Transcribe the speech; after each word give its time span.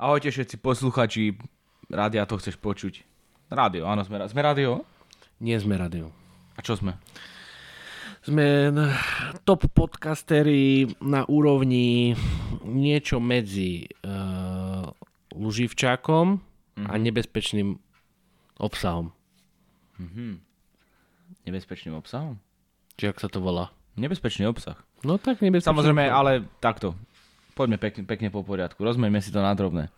Ahojte 0.00 0.32
všetci 0.32 0.64
posluchači, 0.64 1.36
rádia 1.92 2.24
to 2.24 2.40
chceš 2.40 2.56
počuť. 2.56 3.04
Rádio, 3.52 3.84
áno, 3.84 4.00
sme, 4.00 4.16
sme 4.32 4.40
rádio? 4.40 4.80
Nie 5.44 5.60
sme 5.60 5.76
rádio. 5.76 6.08
A 6.56 6.64
čo 6.64 6.72
sme? 6.72 6.96
Sme 8.24 8.72
top 9.44 9.68
podcastery 9.68 10.88
na 11.04 11.28
úrovni 11.28 12.16
niečo 12.64 13.20
medzi 13.20 13.92
uh, 14.08 14.88
Luživčákom 15.36 16.40
mm-hmm. 16.40 16.88
a 16.88 16.92
nebezpečným 16.96 17.76
obsahom. 18.56 19.12
Mm-hmm. 20.00 20.32
Nebezpečným 21.44 21.92
obsahom? 21.92 22.40
Či 22.96 23.12
ak 23.12 23.20
sa 23.20 23.28
to 23.28 23.44
volá? 23.44 23.68
Nebezpečný 24.00 24.48
obsah. 24.48 24.80
No 25.04 25.20
tak 25.20 25.44
nebezpečný 25.44 25.68
Samozrejme, 25.76 26.08
obsah. 26.08 26.16
ale 26.16 26.32
takto 26.56 26.96
poďme 27.54 27.76
pekne, 27.80 28.02
pekne 28.06 28.28
po 28.32 28.42
poriadku, 28.42 28.80
rozmeňme 28.82 29.20
si 29.22 29.34
to 29.34 29.42
na 29.42 29.52
drobné. 29.54 29.92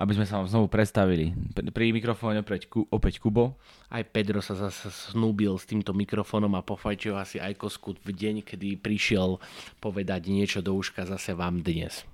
Aby 0.00 0.16
sme 0.16 0.24
sa 0.24 0.40
vám 0.40 0.48
znovu 0.48 0.72
predstavili. 0.72 1.36
Pri 1.52 1.92
mikrofóne 1.92 2.40
opäť, 2.40 2.72
opäť 2.88 3.20
Kubo. 3.20 3.60
Aj 3.92 4.00
Pedro 4.00 4.40
sa 4.40 4.56
zase 4.56 4.88
snúbil 4.88 5.52
s 5.60 5.68
týmto 5.68 5.92
mikrofónom 5.92 6.56
a 6.56 6.64
pofajčil 6.64 7.20
asi 7.20 7.36
aj 7.36 7.60
kosku 7.60 7.92
v 8.00 8.10
deň, 8.16 8.34
kedy 8.40 8.80
prišiel 8.80 9.36
povedať 9.76 10.32
niečo 10.32 10.64
do 10.64 10.72
uška 10.72 11.04
zase 11.04 11.36
vám 11.36 11.60
dnes. 11.60 12.08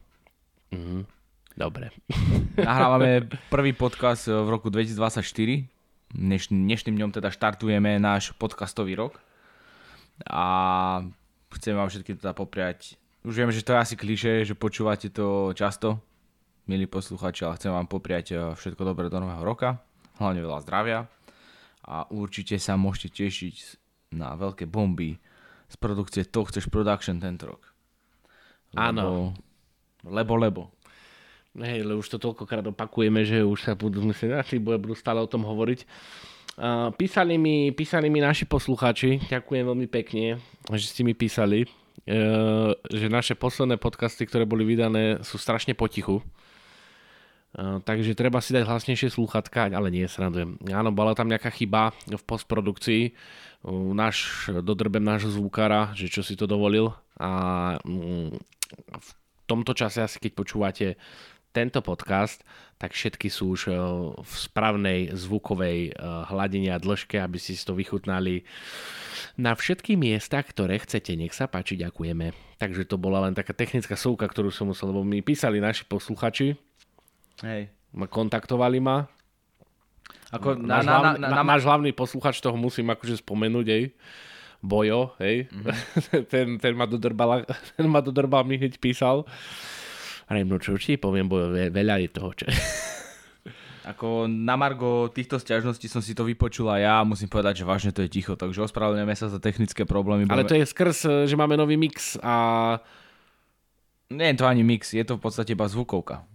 Mhm. 0.74 1.06
Dobre. 1.56 1.88
Nahrávame 2.68 3.24
prvý 3.54 3.72
podcast 3.72 4.28
v 4.28 4.48
roku 4.50 4.68
2024. 4.68 5.64
Dneš, 6.12 6.52
dnešným 6.52 7.00
dňom 7.00 7.10
teda 7.16 7.32
štartujeme 7.32 7.96
náš 7.96 8.36
podcastový 8.36 8.98
rok. 8.98 9.16
A 10.28 11.00
chcem 11.56 11.72
vám 11.72 11.88
všetkým 11.88 12.20
teda 12.20 12.36
popriať 12.36 13.00
už 13.26 13.34
viem, 13.34 13.50
že 13.50 13.66
to 13.66 13.74
je 13.74 13.82
asi 13.82 13.94
kliše, 13.98 14.46
že 14.46 14.54
počúvate 14.54 15.10
to 15.10 15.50
často, 15.50 15.98
milí 16.70 16.86
posluchači, 16.86 17.42
ale 17.42 17.58
chcem 17.58 17.74
vám 17.74 17.90
popriať 17.90 18.26
eh, 18.30 18.38
všetko 18.54 18.82
dobré 18.86 19.10
do 19.10 19.18
nového 19.18 19.42
roka, 19.42 19.82
hlavne 20.22 20.38
veľa 20.46 20.62
zdravia 20.62 20.98
a 21.86 22.06
určite 22.14 22.54
sa 22.62 22.78
môžete 22.78 23.26
tešiť 23.26 23.56
na 24.14 24.38
veľké 24.38 24.70
bomby 24.70 25.18
z 25.66 25.74
produkcie 25.82 26.22
To 26.30 26.46
Chceš 26.46 26.70
Production 26.70 27.18
tento 27.18 27.50
rok. 27.50 27.62
Áno. 28.78 29.34
Lebo, 30.06 30.38
lebo. 30.38 30.62
Hej, 31.58 31.82
ale 31.82 31.98
už 31.98 32.06
to 32.06 32.22
toľkokrát 32.22 32.62
opakujeme, 32.70 33.26
že 33.26 33.42
už 33.42 33.66
sa 33.66 33.72
budú, 33.74 34.04
myslím, 34.06 34.38
asi 34.38 34.60
budú 34.62 34.94
stále 34.94 35.18
o 35.18 35.26
tom 35.26 35.42
hovoriť. 35.42 35.82
Uh, 36.56 36.94
písali, 36.94 37.40
mi, 37.40 37.74
písali 37.74 38.06
mi 38.12 38.22
naši 38.22 38.46
poslucháči, 38.46 39.24
ďakujem 39.28 39.64
veľmi 39.66 39.88
pekne, 39.90 40.38
že 40.72 40.86
ste 40.86 41.02
mi 41.02 41.16
písali. 41.16 41.66
Eh, 42.04 42.70
že 42.92 43.08
naše 43.08 43.32
posledné 43.32 43.80
podcasty, 43.80 44.28
ktoré 44.28 44.44
boli 44.44 44.68
vydané, 44.68 45.24
sú 45.24 45.40
strašne 45.40 45.72
potichu. 45.72 46.20
Eh, 46.20 47.80
takže 47.80 48.12
treba 48.12 48.44
si 48.44 48.52
dať 48.52 48.68
hlasnejšie 48.68 49.16
slúchatka, 49.16 49.72
ale 49.72 49.88
nie, 49.88 50.04
srandujem. 50.04 50.60
Áno, 50.68 50.92
bola 50.92 51.16
tam 51.16 51.32
nejaká 51.32 51.48
chyba 51.48 51.96
v 52.04 52.22
postprodukcii. 52.28 53.16
Náš, 53.96 54.46
dodrbem 54.62 55.02
nášho 55.02 55.32
zvukára, 55.32 55.90
že 55.96 56.12
čo 56.12 56.22
si 56.22 56.38
to 56.38 56.46
dovolil. 56.46 56.94
A 57.18 57.30
mm, 57.82 58.30
v 58.94 59.10
tomto 59.48 59.74
čase 59.74 60.04
asi 60.04 60.22
keď 60.22 60.32
počúvate 60.36 60.86
tento 61.56 61.80
podcast, 61.80 62.44
tak 62.76 62.92
všetky 62.92 63.32
sú 63.32 63.56
už 63.56 63.72
eh, 63.72 63.76
v 64.12 64.32
správnej 64.36 65.16
zvukovej 65.16 65.96
hladine 66.28 66.76
a 66.76 66.82
dĺžke, 66.82 67.16
aby 67.16 67.40
si 67.40 67.56
to 67.56 67.72
vychutnali 67.72 68.44
na 69.36 69.52
všetky 69.52 69.96
miesta, 69.96 70.40
ktoré 70.40 70.80
chcete. 70.80 71.12
Nech 71.16 71.36
sa 71.36 71.48
páči, 71.48 71.76
ďakujeme. 71.76 72.32
Takže 72.56 72.88
to 72.88 72.96
bola 72.96 73.28
len 73.28 73.36
taká 73.36 73.52
technická 73.52 73.96
súka, 73.96 74.24
ktorú 74.24 74.48
som 74.48 74.72
musel, 74.72 74.92
lebo 74.92 75.04
mi 75.04 75.20
písali 75.20 75.60
naši 75.60 75.84
posluchači. 75.84 76.56
Hej. 77.44 77.68
Kontaktovali 77.92 78.80
ma. 78.80 79.04
Ako 80.32 80.56
na, 80.58 80.80
náš, 80.80 80.84
na, 80.84 80.92
hlavný, 80.96 81.18
na, 81.20 81.28
na, 81.28 81.42
náš 81.44 81.62
hlavný 81.68 81.90
posluchač 81.92 82.40
toho 82.40 82.56
musím 82.56 82.90
akože 82.90 83.20
spomenúť, 83.20 83.66
hej. 83.68 83.84
Bojo, 84.64 85.14
hej. 85.20 85.46
Mm-hmm. 85.52 86.24
ten, 86.32 86.46
ten, 86.56 86.72
ma 86.72 86.88
dodrbal, 86.88 87.44
ten 87.76 87.86
ma 87.86 88.00
dodrbal, 88.00 88.42
mi 88.48 88.56
hneď 88.56 88.80
písal. 88.80 89.28
A 90.26 90.34
no 90.34 90.58
ti 90.58 90.98
poviem, 90.98 91.30
Bojo, 91.30 91.54
veľa 91.54 92.02
je 92.02 92.08
toho. 92.10 92.30
Čo... 92.34 92.44
Ako 93.94 94.26
na 94.26 94.58
Margo 94.58 95.06
týchto 95.14 95.38
stiažností 95.38 95.86
som 95.86 96.02
si 96.02 96.10
to 96.10 96.26
vypočul 96.26 96.66
a 96.66 96.82
ja 96.82 96.94
musím 97.06 97.30
povedať, 97.30 97.62
že 97.62 97.68
vážne 97.68 97.94
to 97.94 98.02
je 98.02 98.10
ticho, 98.10 98.34
takže 98.34 98.66
ospravedlňujeme 98.66 99.14
sa 99.14 99.30
za 99.30 99.38
technické 99.38 99.86
problémy. 99.86 100.26
Ale 100.26 100.42
to 100.42 100.58
je 100.58 100.66
skrz, 100.66 101.30
že 101.30 101.38
máme 101.38 101.54
nový 101.54 101.78
mix 101.78 102.18
a... 102.18 102.82
Nie 104.10 104.34
je 104.34 104.38
to 104.42 104.46
ani 104.46 104.66
mix, 104.66 104.90
je 104.90 105.02
to 105.06 105.18
v 105.18 105.22
podstate 105.22 105.54
iba 105.54 105.70
zvukovka. 105.70 106.26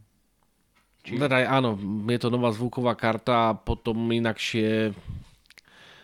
Či... 1.04 1.20
Teda, 1.20 1.44
áno, 1.52 1.76
je 2.08 2.20
to 2.20 2.32
nová 2.32 2.56
zvuková 2.56 2.96
karta 2.96 3.52
a 3.52 3.58
potom 3.58 4.00
inakšie 4.12 4.96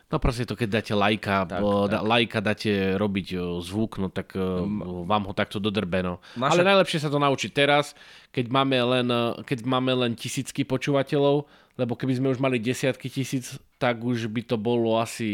No 0.08 0.24
proste 0.24 0.48
to, 0.48 0.56
keď 0.56 0.80
dáte 0.80 0.94
lajka, 0.96 1.44
tak, 1.52 1.60
da, 1.60 2.00
tak. 2.00 2.02
lajka 2.08 2.40
dáte 2.40 2.72
robiť 2.96 3.60
zvuk, 3.60 4.00
no 4.00 4.08
tak 4.08 4.40
um, 4.40 5.04
vám 5.04 5.28
ho 5.28 5.34
takto 5.36 5.60
dodrbe. 5.60 6.00
No. 6.00 6.24
Naša... 6.40 6.56
Ale 6.56 6.64
najlepšie 6.64 7.04
sa 7.04 7.12
to 7.12 7.20
naučiť 7.20 7.52
teraz, 7.52 7.92
keď 8.32 8.48
máme 8.48 8.80
len, 8.80 9.08
keď 9.44 9.68
máme 9.68 9.92
len 9.92 10.16
tisícky 10.16 10.64
počúvateľov, 10.64 11.44
lebo 11.78 11.94
keby 11.94 12.18
sme 12.18 12.28
už 12.32 12.40
mali 12.42 12.58
desiatky 12.58 13.12
tisíc, 13.12 13.60
tak 13.78 14.02
už 14.02 14.32
by 14.34 14.42
to 14.48 14.58
bolo 14.58 14.98
asi, 14.98 15.30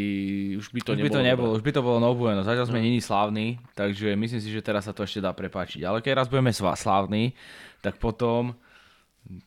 už 0.60 0.76
by 0.76 0.82
to 0.84 0.92
už 0.92 0.98
nebolo. 1.00 1.08
By 1.08 1.16
to 1.16 1.24
nebolo 1.24 1.50
už 1.56 1.64
by 1.64 1.72
to 1.72 1.82
bolo 1.86 1.98
no 2.04 2.12
bueno. 2.12 2.44
Zatiaľ 2.44 2.68
sme 2.68 2.84
no. 2.84 2.86
není 2.90 3.00
slávni, 3.00 3.64
takže 3.78 4.18
myslím 4.20 4.42
si, 4.44 4.50
že 4.52 4.60
teraz 4.60 4.84
sa 4.84 4.92
to 4.92 5.08
ešte 5.08 5.24
dá 5.24 5.32
prepáčiť. 5.32 5.88
Ale 5.88 6.04
keď 6.04 6.20
raz 6.20 6.28
budeme 6.28 6.52
slávni, 6.52 7.32
tak 7.80 7.96
potom 8.02 8.58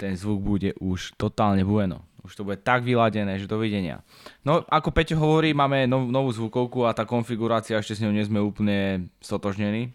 ten 0.01 0.17
zvuk 0.17 0.41
bude 0.41 0.71
už 0.81 1.19
totálne 1.21 1.67
bueno. 1.69 2.01
Už 2.27 2.35
to 2.35 2.43
bude 2.43 2.59
tak 2.67 2.83
vyladené, 2.83 3.39
že 3.39 3.47
dovidenia. 3.47 4.03
No, 4.43 4.67
ako 4.67 4.91
Peťo 4.91 5.15
hovorí, 5.15 5.55
máme 5.55 5.87
nov, 5.87 6.11
novú 6.11 6.35
zvukovku 6.35 6.83
a 6.83 6.91
tá 6.91 7.07
konfigurácia, 7.07 7.79
ešte 7.79 7.95
s 7.95 8.03
ňou 8.03 8.11
nie 8.11 8.27
sme 8.27 8.43
úplne 8.43 9.07
stotožnení. 9.23 9.95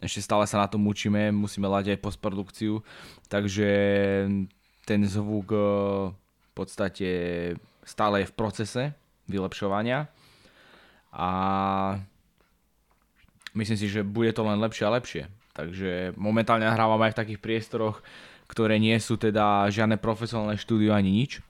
Ešte 0.00 0.24
stále 0.24 0.48
sa 0.48 0.64
na 0.64 0.68
tom 0.72 0.88
učíme, 0.88 1.28
musíme 1.36 1.68
ladiť 1.68 2.00
aj 2.00 2.04
postprodukciu. 2.04 2.80
Takže 3.28 3.68
ten 4.88 5.00
zvuk 5.04 5.52
e, 5.52 5.60
v 6.16 6.50
podstate 6.56 7.10
stále 7.84 8.24
je 8.24 8.30
v 8.32 8.36
procese 8.36 8.82
vylepšovania. 9.28 10.08
A 11.12 11.28
myslím 13.52 13.76
si, 13.76 13.92
že 13.92 14.00
bude 14.00 14.32
to 14.32 14.48
len 14.48 14.60
lepšie 14.64 14.84
a 14.88 14.94
lepšie. 14.96 15.28
Takže 15.52 16.16
momentálne 16.16 16.68
nahrávame 16.68 17.08
aj 17.08 17.12
v 17.16 17.20
takých 17.24 17.40
priestoroch, 17.40 18.00
ktoré 18.48 18.76
nie 18.76 18.96
sú 19.00 19.20
teda 19.20 19.68
žiadne 19.72 20.00
profesionálne 20.00 20.56
štúdio 20.56 20.96
ani 20.96 21.12
nič 21.12 21.44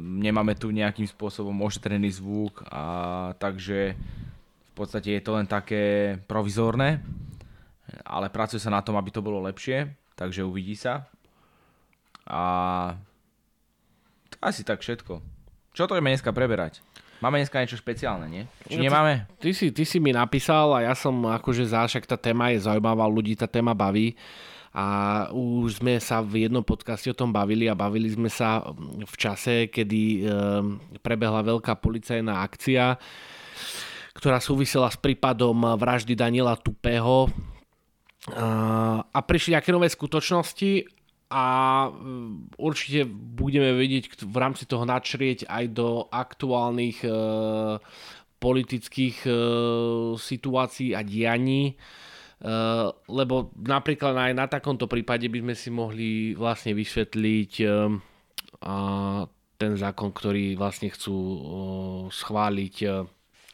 nemáme 0.00 0.52
tu 0.56 0.68
nejakým 0.68 1.08
spôsobom 1.08 1.56
ošetrený 1.64 2.20
zvuk 2.20 2.60
a 2.68 2.84
takže 3.40 3.96
v 4.70 4.72
podstate 4.76 5.16
je 5.16 5.22
to 5.24 5.32
len 5.36 5.48
také 5.48 6.16
provizórne, 6.28 7.00
ale 8.04 8.28
pracuje 8.28 8.60
sa 8.60 8.70
na 8.70 8.84
tom, 8.84 8.96
aby 9.00 9.10
to 9.10 9.24
bolo 9.24 9.40
lepšie, 9.44 9.88
takže 10.14 10.44
uvidí 10.44 10.76
sa. 10.76 11.08
A 12.28 12.42
asi 14.40 14.62
tak 14.62 14.84
všetko. 14.84 15.20
Čo 15.72 15.88
to 15.88 15.96
ideme 15.96 16.12
dneska 16.12 16.30
preberať? 16.32 16.84
Máme 17.20 17.36
dneska 17.36 17.60
niečo 17.60 17.76
špeciálne, 17.76 18.24
nie? 18.32 18.44
Či 18.64 18.80
no, 18.80 18.84
nemáme? 18.88 19.28
Ty, 19.36 19.44
ty, 19.44 19.50
si, 19.52 19.66
ty 19.68 19.84
si 19.84 20.00
mi 20.00 20.08
napísal 20.08 20.72
a 20.72 20.88
ja 20.88 20.94
som 20.96 21.12
akože 21.28 21.68
zášak 21.68 22.08
tá 22.08 22.16
téma 22.16 22.48
je 22.56 22.64
zaujímavá, 22.64 23.04
ľudí 23.04 23.36
tá 23.36 23.44
téma 23.44 23.76
baví 23.76 24.16
a 24.70 24.86
už 25.34 25.82
sme 25.82 25.98
sa 25.98 26.22
v 26.22 26.46
jednom 26.46 26.62
podcaste 26.62 27.10
o 27.10 27.18
tom 27.18 27.34
bavili 27.34 27.66
a 27.66 27.74
bavili 27.74 28.06
sme 28.06 28.30
sa 28.30 28.62
v 29.02 29.14
čase, 29.18 29.66
kedy 29.66 30.02
ehm, 30.22 30.78
prebehla 31.02 31.42
veľká 31.42 31.74
policajná 31.82 32.46
akcia, 32.46 32.94
ktorá 34.14 34.38
súvisela 34.38 34.86
s 34.86 34.94
prípadom 34.94 35.74
vraždy 35.74 36.14
Daniela 36.14 36.54
Tupého. 36.54 37.26
A 39.10 39.18
prišli 39.24 39.56
nejaké 39.56 39.74
nové 39.74 39.90
skutočnosti 39.90 40.86
a 41.34 41.46
ehm, 41.90 42.46
určite 42.54 43.10
budeme 43.10 43.74
vedieť 43.74 44.22
v 44.22 44.36
rámci 44.38 44.70
toho 44.70 44.86
načrieť 44.86 45.50
aj 45.50 45.64
do 45.74 46.06
aktuálnych 46.14 47.02
ehm, 47.02 47.82
politických 48.40 49.28
situácií 50.16 50.96
a 50.96 51.04
dianí 51.04 51.76
lebo 53.04 53.52
napríklad 53.52 54.16
aj 54.16 54.32
na 54.32 54.48
takomto 54.48 54.88
prípade 54.88 55.28
by 55.28 55.44
sme 55.44 55.54
si 55.54 55.68
mohli 55.68 56.10
vlastne 56.32 56.72
vysvetliť 56.72 57.52
uh, 57.68 59.22
ten 59.60 59.72
zákon, 59.76 60.08
ktorý 60.08 60.56
vlastne 60.56 60.88
chcú 60.88 61.16
uh, 61.16 61.40
schváliť 62.08 62.76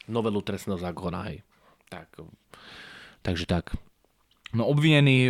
novelu 0.07 0.39
trestného 0.39 0.79
zákona. 0.79 1.19
Hej. 1.27 1.43
Tak, 1.91 2.07
takže 3.23 3.43
tak. 3.43 3.75
No 4.55 4.63
obvinený 4.71 5.27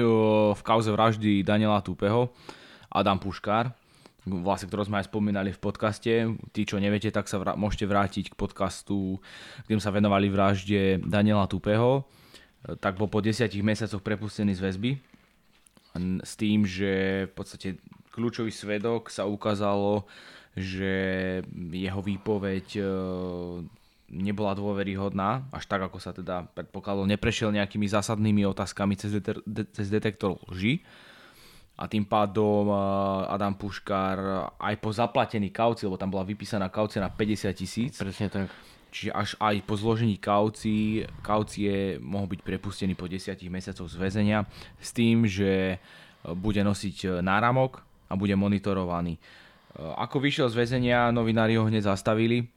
v 0.53 0.61
kauze 0.61 0.93
vraždy 0.93 1.41
Daniela 1.41 1.81
Tupeho, 1.81 2.29
Adam 2.93 3.17
Puškár, 3.17 3.73
vlastne, 4.29 4.69
ktorú 4.69 4.85
sme 4.85 5.01
aj 5.01 5.09
spomínali 5.09 5.49
v 5.49 5.61
podcaste. 5.61 6.13
Tí, 6.53 6.61
čo 6.67 6.77
neviete, 6.77 7.09
tak 7.09 7.25
sa 7.25 7.41
vrá- 7.41 7.57
môžete 7.57 7.89
vrátiť 7.89 8.25
k 8.33 8.39
podcastu, 8.39 9.17
kde 9.65 9.81
sa 9.81 9.89
venovali 9.89 10.29
vražde 10.29 11.01
Daniela 11.01 11.49
Tupeho 11.49 12.05
tak 12.83 12.99
bol 12.99 13.07
po 13.07 13.23
desiatich 13.23 13.63
mesiacoch 13.63 14.03
prepustený 14.03 14.51
z 14.51 14.63
väzby 14.63 14.91
s 16.23 16.33
tým, 16.37 16.65
že 16.65 17.25
v 17.29 17.33
podstate 17.33 17.67
kľúčový 18.13 18.53
svedok 18.53 19.09
sa 19.09 19.25
ukázalo, 19.25 20.05
že 20.57 20.93
jeho 21.53 22.01
výpoveď 22.01 22.67
e, 22.77 22.83
nebola 24.09 24.57
dôveryhodná, 24.57 25.45
až 25.53 25.69
tak, 25.69 25.85
ako 25.85 25.97
sa 26.01 26.13
teda 26.13 26.49
predpokladalo, 26.53 27.05
neprešiel 27.05 27.53
nejakými 27.53 27.85
zásadnými 27.85 28.41
otázkami 28.49 28.97
cez, 28.97 29.13
deter, 29.13 29.37
de, 29.45 29.69
cez 29.69 29.93
detektor 29.93 30.41
lži. 30.49 30.81
A 31.77 31.85
tým 31.85 32.09
pádom 32.09 32.73
e, 32.73 32.77
Adam 33.29 33.53
Puškár 33.53 34.49
aj 34.57 34.75
po 34.81 34.89
zaplatení 34.89 35.53
kauci, 35.53 35.85
lebo 35.85 36.01
tam 36.01 36.09
bola 36.09 36.25
vypísaná 36.25 36.73
kaucia 36.73 37.05
na 37.05 37.13
50 37.13 37.53
tisíc. 37.53 37.93
Presne 38.01 38.33
tak 38.33 38.49
Čiže 38.87 39.11
až 39.11 39.29
aj 39.43 39.55
po 39.67 39.75
zložení 39.75 40.15
kaucí, 40.15 41.03
kaucie 41.19 41.99
mohol 41.99 42.31
byť 42.31 42.41
prepustený 42.41 42.95
po 42.95 43.11
10 43.11 43.35
mesiacoch 43.51 43.87
z 43.87 43.99
väzenia 43.99 44.47
s 44.79 44.95
tým, 44.95 45.27
že 45.27 45.75
e, 45.75 45.77
bude 46.31 46.63
nosiť 46.63 46.97
e, 47.03 47.07
náramok 47.19 47.83
a 48.07 48.15
bude 48.15 48.33
monitorovaný. 48.39 49.19
E, 49.19 49.21
ako 49.83 50.23
vyšiel 50.23 50.47
z 50.47 50.55
väzenia, 50.55 51.11
novinári 51.11 51.59
ho 51.59 51.67
hneď 51.67 51.91
zastavili 51.91 52.47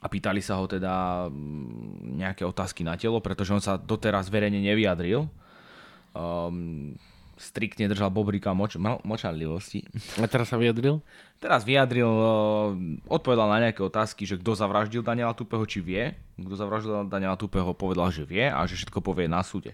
a 0.00 0.06
pýtali 0.08 0.40
sa 0.40 0.56
ho 0.56 0.64
teda 0.64 1.28
mm, 1.28 2.16
nejaké 2.16 2.42
otázky 2.48 2.80
na 2.80 2.96
telo, 2.96 3.20
pretože 3.20 3.52
on 3.52 3.60
sa 3.60 3.76
doteraz 3.76 4.32
verejne 4.32 4.64
nevyjadril. 4.64 5.28
Um, 6.16 6.96
striktne 7.40 7.88
držal 7.88 8.12
Bobrika 8.12 8.52
moč, 8.52 8.76
močanlivosti. 8.76 9.88
A 10.20 10.28
teraz 10.28 10.52
sa 10.52 10.60
vyjadril? 10.60 11.00
Teraz 11.40 11.64
vyjadril, 11.64 12.12
odpovedal 13.08 13.48
na 13.48 13.58
nejaké 13.64 13.80
otázky, 13.80 14.28
že 14.28 14.36
kto 14.36 14.52
zavraždil 14.52 15.00
Daniela 15.00 15.32
Tupeho, 15.32 15.64
či 15.64 15.80
vie. 15.80 16.12
Kto 16.36 16.52
zavraždil 16.52 17.08
Daniela 17.08 17.40
Tupeho, 17.40 17.72
povedal, 17.72 18.12
že 18.12 18.28
vie 18.28 18.44
a 18.44 18.60
že 18.68 18.76
všetko 18.76 19.00
povie 19.00 19.24
na 19.24 19.40
súde. 19.40 19.72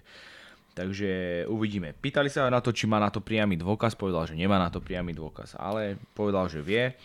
Takže 0.79 1.43
uvidíme. 1.51 1.91
Pýtali 1.91 2.31
sa 2.31 2.47
na 2.47 2.63
to, 2.63 2.71
či 2.71 2.87
má 2.87 3.03
na 3.03 3.11
to 3.11 3.19
priamy 3.19 3.59
dôkaz, 3.59 3.99
povedal, 3.99 4.23
že 4.23 4.39
nemá 4.39 4.55
na 4.55 4.71
to 4.71 4.79
priamy 4.79 5.11
dôkaz, 5.11 5.59
ale 5.59 5.99
povedal, 6.15 6.47
že 6.47 6.63
vie. 6.63 6.95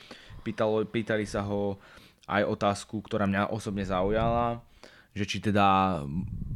Pýtalo, 0.47 0.87
pýtali 0.87 1.27
sa 1.27 1.43
ho 1.43 1.81
aj 2.31 2.47
otázku, 2.47 3.03
ktorá 3.03 3.27
mňa 3.27 3.51
osobne 3.51 3.83
zaujala, 3.83 4.63
že 5.17 5.27
či 5.27 5.43
teda 5.43 6.01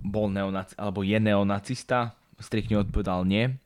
bol 0.07 0.31
neonac- 0.31 0.77
alebo 0.79 1.03
je 1.03 1.19
neonacista, 1.19 2.15
striktne 2.39 2.85
odpovedal 2.85 3.25
nie 3.25 3.57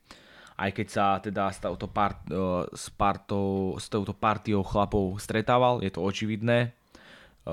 aj 0.61 0.71
keď 0.77 0.87
sa 0.87 1.05
teda 1.17 1.49
s 1.49 1.57
touto, 1.57 1.89
part, 1.89 2.21
e, 2.29 2.69
s, 2.77 2.93
partou, 2.93 3.73
s 3.81 3.89
touto 3.89 4.13
partiou 4.13 4.61
chlapov 4.61 5.17
stretával, 5.17 5.81
je 5.81 5.89
to 5.89 6.05
očividné. 6.05 6.69
E, 6.69 7.49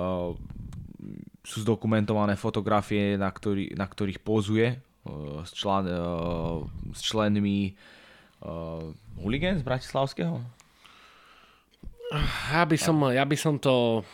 sú 1.40 1.64
zdokumentované 1.64 2.36
fotografie, 2.36 3.16
na, 3.16 3.32
ktorý, 3.32 3.72
na 3.72 3.88
ktorých 3.88 4.20
pozuje 4.20 4.76
e, 4.76 4.78
s, 5.40 5.56
člen, 5.56 5.88
s 6.92 7.00
členmi 7.00 7.72
Huligan 9.18 9.56
z 9.58 9.64
Bratislavského? 9.64 10.44
Ja 12.52 12.62
by 12.68 12.76
som, 12.76 12.96
ja 13.08 13.24
by 13.24 13.36
som 13.36 13.56
to... 13.56 14.04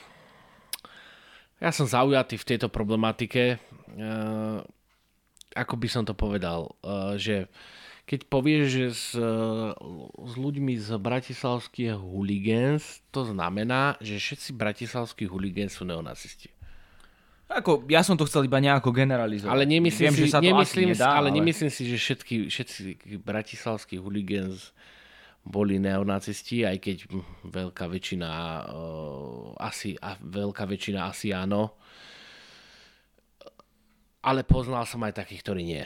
Ja 1.60 1.70
som 1.70 1.84
zaujatý 1.84 2.40
v 2.40 2.48
tejto 2.56 2.72
problematike. 2.72 3.60
Ako 5.54 5.74
by 5.76 5.88
som 5.92 6.08
to 6.08 6.16
povedal, 6.16 6.72
že 7.20 7.52
keď 8.04 8.20
povieš, 8.28 8.64
že 8.68 8.86
s, 8.92 9.06
s 9.16 10.32
ľuďmi 10.36 10.76
z 10.76 10.88
bratislavských 11.00 11.96
huligans, 11.96 13.00
to 13.08 13.24
znamená, 13.24 13.96
že 14.04 14.20
všetci 14.20 14.52
bratislavskí 14.52 15.24
huligans 15.24 15.72
sú 15.72 15.88
neonacisti. 15.88 16.52
Ako, 17.48 17.84
ja 17.88 18.00
som 18.04 18.16
to 18.16 18.24
chcel 18.28 18.44
iba 18.44 18.60
nejako 18.60 18.92
generalizovať. 18.92 19.52
Ale 19.52 19.64
nemyslím, 19.68 20.12
Viem, 20.12 20.16
si, 20.16 20.22
že 20.28 20.32
sa 20.32 20.40
to 20.40 20.48
nemyslím, 20.48 20.88
nedá, 20.92 21.16
ale, 21.16 21.28
ale 21.28 21.38
nemyslím 21.40 21.70
si, 21.72 21.82
že 21.88 21.96
všetky, 22.00 22.48
všetci 22.48 22.80
bratislavskí 23.20 24.00
huligans 24.00 24.72
boli 25.44 25.76
neonacisti, 25.76 26.64
aj 26.64 26.76
keď 26.80 26.96
veľká 27.44 27.84
väčšina 27.84 28.28
uh, 28.28 29.60
asi, 29.60 29.92
a 30.00 30.16
veľká 30.16 30.64
väčšina 30.64 31.04
asi 31.04 31.36
áno. 31.36 31.76
Ale 34.24 34.40
poznal 34.40 34.88
som 34.88 35.04
aj 35.04 35.20
takých, 35.20 35.44
ktorí 35.44 35.62
nie. 35.68 35.84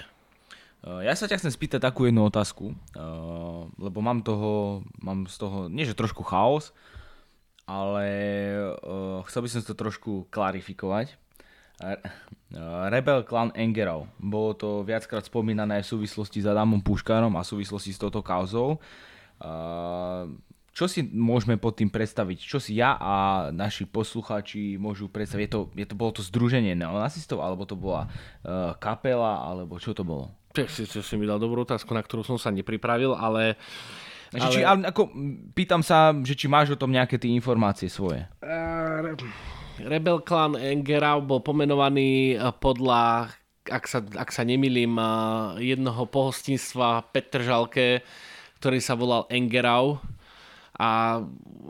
Eh, 0.79 1.03
ja 1.03 1.15
sa 1.19 1.27
ťa 1.27 1.43
chcem 1.43 1.51
spýtať 1.51 1.81
takú 1.83 2.07
jednu 2.07 2.23
otázku, 2.31 2.71
eh, 2.71 3.63
lebo 3.83 3.99
mám 3.99 4.23
toho, 4.23 4.83
mám 5.03 5.27
z 5.27 5.37
toho, 5.39 5.59
nie 5.67 5.83
že 5.83 5.99
trošku 5.99 6.23
chaos, 6.23 6.71
ale 7.67 8.07
eh, 8.71 9.19
chcel 9.27 9.41
by 9.43 9.49
som 9.51 9.61
to 9.67 9.75
trošku 9.75 10.31
klarifikovať. 10.31 11.19
Rebel 12.91 13.23
Clan 13.23 13.55
Engerov. 13.55 14.11
Bolo 14.19 14.51
to 14.51 14.83
viackrát 14.83 15.23
spomínané 15.23 15.79
v 15.79 15.87
súvislosti 15.87 16.43
s 16.43 16.51
Adamom 16.51 16.83
Puškárom 16.83 17.31
a 17.39 17.47
v 17.47 17.51
súvislosti 17.55 17.95
s 17.95 18.03
touto 18.03 18.19
kauzou. 18.19 18.83
Čo 20.75 20.85
si 20.91 21.07
môžeme 21.07 21.55
pod 21.55 21.79
tým 21.79 21.87
predstaviť? 21.87 22.39
Čo 22.43 22.59
si 22.59 22.83
ja 22.83 22.99
a 22.99 23.15
naši 23.55 23.87
posluchači 23.87 24.75
môžu 24.75 25.07
predstaviť? 25.07 25.45
Je 25.47 25.53
to, 25.55 25.61
je 25.71 25.87
to, 25.87 25.95
bolo 25.95 26.19
to 26.19 26.27
združenie 26.27 26.75
neonacistov, 26.75 27.47
alebo 27.47 27.63
to 27.63 27.79
bola 27.79 28.11
kapela, 28.83 29.47
alebo 29.47 29.79
čo 29.79 29.95
to 29.95 30.03
bolo? 30.03 30.35
Si, 30.55 30.85
si, 30.89 30.99
si 31.01 31.15
mi 31.17 31.29
dal 31.29 31.39
dobrú 31.39 31.63
otázku, 31.63 31.93
na 31.93 32.03
ktorú 32.03 32.25
som 32.25 32.41
sa 32.41 32.49
nepripravil, 32.49 33.15
ale... 33.15 33.55
ale... 34.35 34.53
Či, 34.53 34.61
ale 34.65 34.89
ako, 34.89 35.13
pýtam 35.53 35.85
sa, 35.85 36.11
že 36.25 36.35
či 36.35 36.49
máš 36.49 36.75
o 36.75 36.81
tom 36.81 36.91
nejaké 36.91 37.21
tie 37.21 37.31
informácie 37.31 37.87
svoje. 37.87 38.27
Uh, 38.43 39.15
Rebel 39.85 40.19
Clan 40.27 40.59
Engerau 40.59 41.23
bol 41.23 41.39
pomenovaný 41.39 42.35
eh, 42.35 42.43
podľa, 42.59 43.31
ak 43.71 43.85
sa, 43.87 44.03
ak 44.03 44.31
sa 44.35 44.43
nemilím, 44.43 44.99
eh, 44.99 45.75
jednoho 45.75 46.11
pohostinstva 46.11 47.15
Petržalke, 47.15 48.03
ktorý 48.59 48.83
sa 48.83 48.99
volal 48.99 49.31
Engerau 49.31 50.03
a 50.79 51.23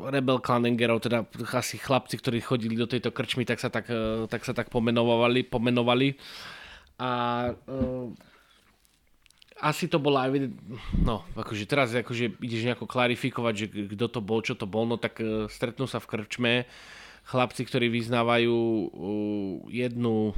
Rebel 0.08 0.40
Clan 0.40 0.64
Engerau, 0.64 1.00
teda 1.00 1.28
asi 1.52 1.76
chlapci, 1.76 2.16
ktorí 2.16 2.40
chodili 2.40 2.76
do 2.76 2.88
tejto 2.88 3.12
krčmy, 3.12 3.44
tak 3.44 3.60
sa 3.60 3.68
tak, 3.68 3.88
tak, 4.28 4.44
sa 4.44 4.52
tak 4.52 4.68
pomenovali, 4.68 5.48
pomenovali. 5.48 6.12
A 7.00 7.10
uh, 7.50 8.12
asi 9.58 9.90
to 9.90 9.98
bola 9.98 10.30
evident... 10.30 10.54
No, 10.94 11.26
akože 11.34 11.66
teraz 11.66 11.90
akože 11.90 12.38
ideš 12.38 12.62
nejako 12.62 12.86
klarifikovať, 12.86 13.54
že 13.58 13.66
kto 13.90 14.06
to 14.06 14.20
bol, 14.22 14.38
čo 14.38 14.54
to 14.54 14.70
bol, 14.70 14.86
no 14.86 14.94
tak 14.96 15.18
uh, 15.18 15.50
stretnú 15.50 15.90
sa 15.90 15.98
v 15.98 16.08
krčme 16.08 16.52
chlapci, 17.28 17.66
ktorí 17.66 17.92
vyznávajú 17.92 18.56
jednu... 19.68 20.32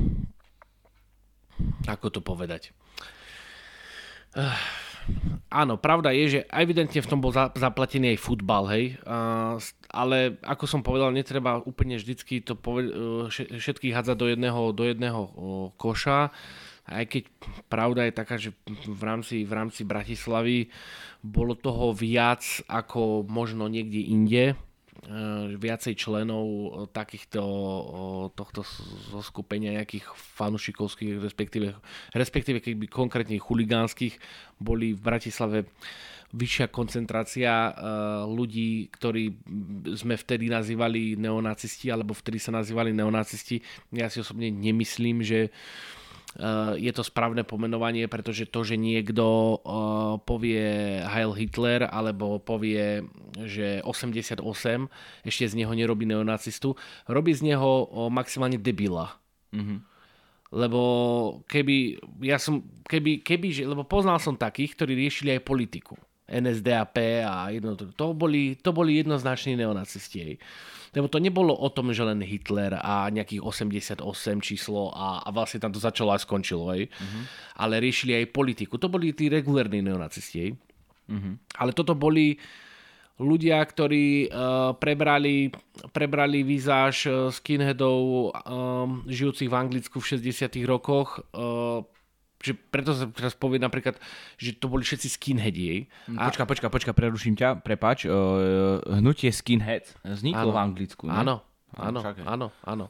Ako 1.84 2.08
to 2.08 2.24
povedať? 2.24 2.72
Uh, 4.32 4.56
áno, 5.52 5.76
pravda 5.76 6.10
je, 6.16 6.40
že 6.40 6.40
evidentne 6.48 6.98
v 6.98 7.10
tom 7.10 7.20
bol 7.20 7.30
za, 7.30 7.52
zaplatený 7.52 8.16
aj 8.16 8.22
futbal, 8.24 8.64
hej. 8.72 8.96
Ale 9.92 10.40
ako 10.40 10.64
som 10.64 10.80
povedal, 10.80 11.12
netreba 11.12 11.60
úplne 11.60 12.00
vždycky 12.00 12.40
to 12.40 12.56
poved- 12.56 12.90
uh, 12.90 13.28
všetkých 13.30 13.94
hádzať 13.94 14.16
do 14.16 14.26
jedného, 14.32 14.60
do 14.72 14.84
jedného 14.88 15.20
koša. 15.76 16.32
Aj 16.88 17.04
keď 17.06 17.22
pravda 17.68 18.08
je 18.08 18.12
taká, 18.14 18.34
že 18.40 18.50
v 18.86 19.02
rámci, 19.02 19.46
v 19.46 19.52
rámci 19.52 19.82
Bratislavy 19.86 20.72
bolo 21.20 21.54
toho 21.54 21.92
viac 21.92 22.42
ako 22.66 23.28
možno 23.28 23.68
niekde 23.68 24.00
inde, 24.10 24.44
e, 24.52 24.54
viacej 25.54 25.94
členov 25.94 26.46
takýchto 26.90 27.40
tohto 28.34 28.64
zoskupenia 29.12 29.78
nejakých 29.78 30.08
fanušikovských, 30.40 31.20
respektíve, 31.20 31.76
respektíve 32.16 32.58
keby 32.58 32.88
konkrétne 32.90 33.36
chuligánskych, 33.38 34.16
boli 34.58 34.96
v 34.96 35.00
Bratislave 35.00 35.58
vyššia 36.30 36.70
koncentrácia 36.70 37.50
uh, 37.50 37.72
ľudí, 38.22 38.86
ktorí 38.86 39.34
sme 39.98 40.14
vtedy 40.14 40.46
nazývali 40.46 41.18
neonacisti, 41.18 41.90
alebo 41.90 42.14
vtedy 42.14 42.38
sa 42.38 42.54
nazývali 42.54 42.94
neonacisti. 42.94 43.58
Ja 43.90 44.06
si 44.06 44.22
osobne 44.22 44.46
nemyslím, 44.46 45.26
že 45.26 45.50
uh, 45.50 45.99
je 46.78 46.92
to 46.94 47.02
správne 47.02 47.42
pomenovanie, 47.42 48.06
pretože 48.06 48.46
to, 48.46 48.62
že 48.62 48.78
niekto 48.78 49.58
eh, 49.58 49.58
povie 50.22 50.62
Heil 51.02 51.34
Hitler 51.34 51.90
alebo 51.90 52.38
povie, 52.38 53.02
že 53.42 53.82
88, 53.82 54.38
ešte 55.26 55.44
z 55.50 55.54
neho 55.58 55.72
nerobí 55.74 56.06
neonacistu, 56.06 56.78
robí 57.10 57.34
z 57.34 57.50
neho 57.50 57.70
eh, 57.82 57.86
maximálne 58.14 58.62
debila. 58.62 59.18
Mm-hmm. 59.50 59.78
Lebo 60.50 60.80
keby, 61.46 61.98
ja 62.26 62.38
som, 62.38 62.62
keby, 62.86 63.22
keby, 63.22 63.48
že, 63.54 63.62
lebo 63.66 63.86
poznal 63.86 64.18
som 64.18 64.34
takých, 64.34 64.74
ktorí 64.74 64.98
riešili 64.98 65.38
aj 65.38 65.46
politiku. 65.46 65.94
NSDAP 66.30 66.96
a 67.26 67.50
jedno, 67.50 67.76
to 67.76 68.14
boli, 68.14 68.54
to 68.54 68.70
boli 68.72 69.02
jednoznační 69.02 69.56
neonacisti. 69.56 70.38
Lebo 70.90 71.06
to 71.06 71.22
nebolo 71.22 71.54
o 71.54 71.70
tom, 71.70 71.94
že 71.94 72.02
len 72.02 72.18
Hitler 72.18 72.74
a 72.82 73.06
nejakých 73.14 73.42
88 73.46 74.02
číslo 74.42 74.90
a, 74.90 75.22
a 75.22 75.28
vlastne 75.30 75.62
tam 75.62 75.70
to 75.70 75.78
začalo 75.78 76.10
a 76.10 76.18
skončilo. 76.18 76.74
Hej. 76.74 76.90
Uh-huh. 76.90 77.22
Ale 77.62 77.78
riešili 77.78 78.18
aj 78.18 78.34
politiku. 78.34 78.74
To 78.74 78.90
boli 78.90 79.14
tí 79.14 79.30
regulárni 79.30 79.86
neonacisti. 79.86 80.50
Uh-huh. 80.50 81.38
Ale 81.62 81.70
toto 81.70 81.94
boli 81.94 82.34
ľudia, 83.22 83.62
ktorí 83.62 84.26
uh, 84.26 84.74
prebrali, 84.74 85.54
prebrali 85.94 86.42
vizáž 86.42 87.06
uh, 87.06 87.14
skinheadov 87.30 88.32
um, 88.34 89.04
žijúcich 89.06 89.46
v 89.46 89.54
Anglicku 89.54 90.02
v 90.02 90.18
60 90.18 90.58
rokoch 90.66 91.22
uh, 91.36 91.86
že 92.40 92.56
preto 92.56 92.96
sa 92.96 93.04
teraz 93.12 93.36
povie 93.36 93.60
napríklad, 93.60 94.00
že 94.40 94.56
to 94.56 94.72
boli 94.72 94.80
všetci 94.80 95.08
skinheadi. 95.12 95.62
Jej. 95.62 95.80
A... 96.16 96.32
Počka, 96.32 96.48
počka, 96.48 96.66
počka, 96.72 96.92
preruším 96.96 97.36
ťa, 97.36 97.60
prepač. 97.60 98.08
Uh, 98.08 98.80
hnutie 98.88 99.28
skinhead 99.28 99.84
vzniklo 100.02 100.48
áno, 100.48 100.56
v 100.56 100.58
Anglicku, 100.58 101.04
ne? 101.04 101.20
Áno, 101.20 101.36
áno, 101.76 102.00
áno, 102.24 102.46
áno. 102.64 102.86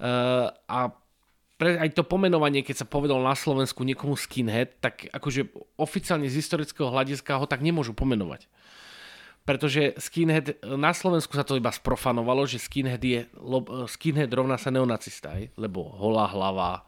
Uh, 0.00 0.48
a 0.66 0.90
pre, 1.60 1.78
aj 1.78 1.94
to 1.94 2.02
pomenovanie, 2.02 2.66
keď 2.66 2.82
sa 2.82 2.86
povedal 2.90 3.22
na 3.22 3.38
Slovensku 3.38 3.86
niekomu 3.86 4.18
skinhead, 4.18 4.82
tak 4.82 5.06
akože 5.14 5.46
oficiálne 5.78 6.26
z 6.26 6.42
historického 6.42 6.90
hľadiska 6.90 7.38
ho 7.38 7.46
tak 7.46 7.62
nemôžu 7.62 7.94
pomenovať. 7.94 8.50
Pretože 9.46 9.94
skinhead, 9.98 10.58
na 10.62 10.94
Slovensku 10.94 11.34
sa 11.34 11.46
to 11.46 11.58
iba 11.58 11.70
sprofanovalo, 11.70 12.46
že 12.46 12.62
skinhead, 12.62 13.02
je, 13.02 13.26
skinhead 13.90 14.30
rovná 14.30 14.54
sa 14.58 14.70
neonacista, 14.70 15.34
lebo 15.58 15.86
holá 15.98 16.30
hlava, 16.30 16.86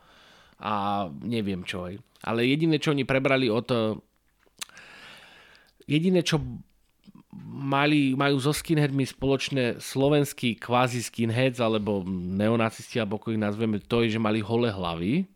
a 0.61 1.07
neviem 1.23 1.63
čo. 1.67 1.89
Aj. 1.91 1.95
Ale 2.25 2.49
jediné, 2.49 2.79
čo 2.79 2.93
oni 2.93 3.07
prebrali 3.07 3.51
od... 3.51 3.67
Eh, 3.71 3.97
jediné, 5.85 6.25
čo 6.25 6.41
mali, 7.45 8.15
majú 8.15 8.39
so 8.39 8.55
skinheadmi 8.55 9.05
spoločné 9.05 9.83
slovenskí 9.83 10.57
kvázi 10.59 11.03
skinheads 11.03 11.59
alebo 11.59 12.07
neonacisti, 12.07 13.03
alebo 13.03 13.19
ako 13.19 13.35
ich 13.35 13.43
nazveme, 13.43 13.83
to 13.83 14.07
je, 14.07 14.17
že 14.17 14.23
mali 14.23 14.39
holé 14.39 14.71
hlavy 14.71 15.27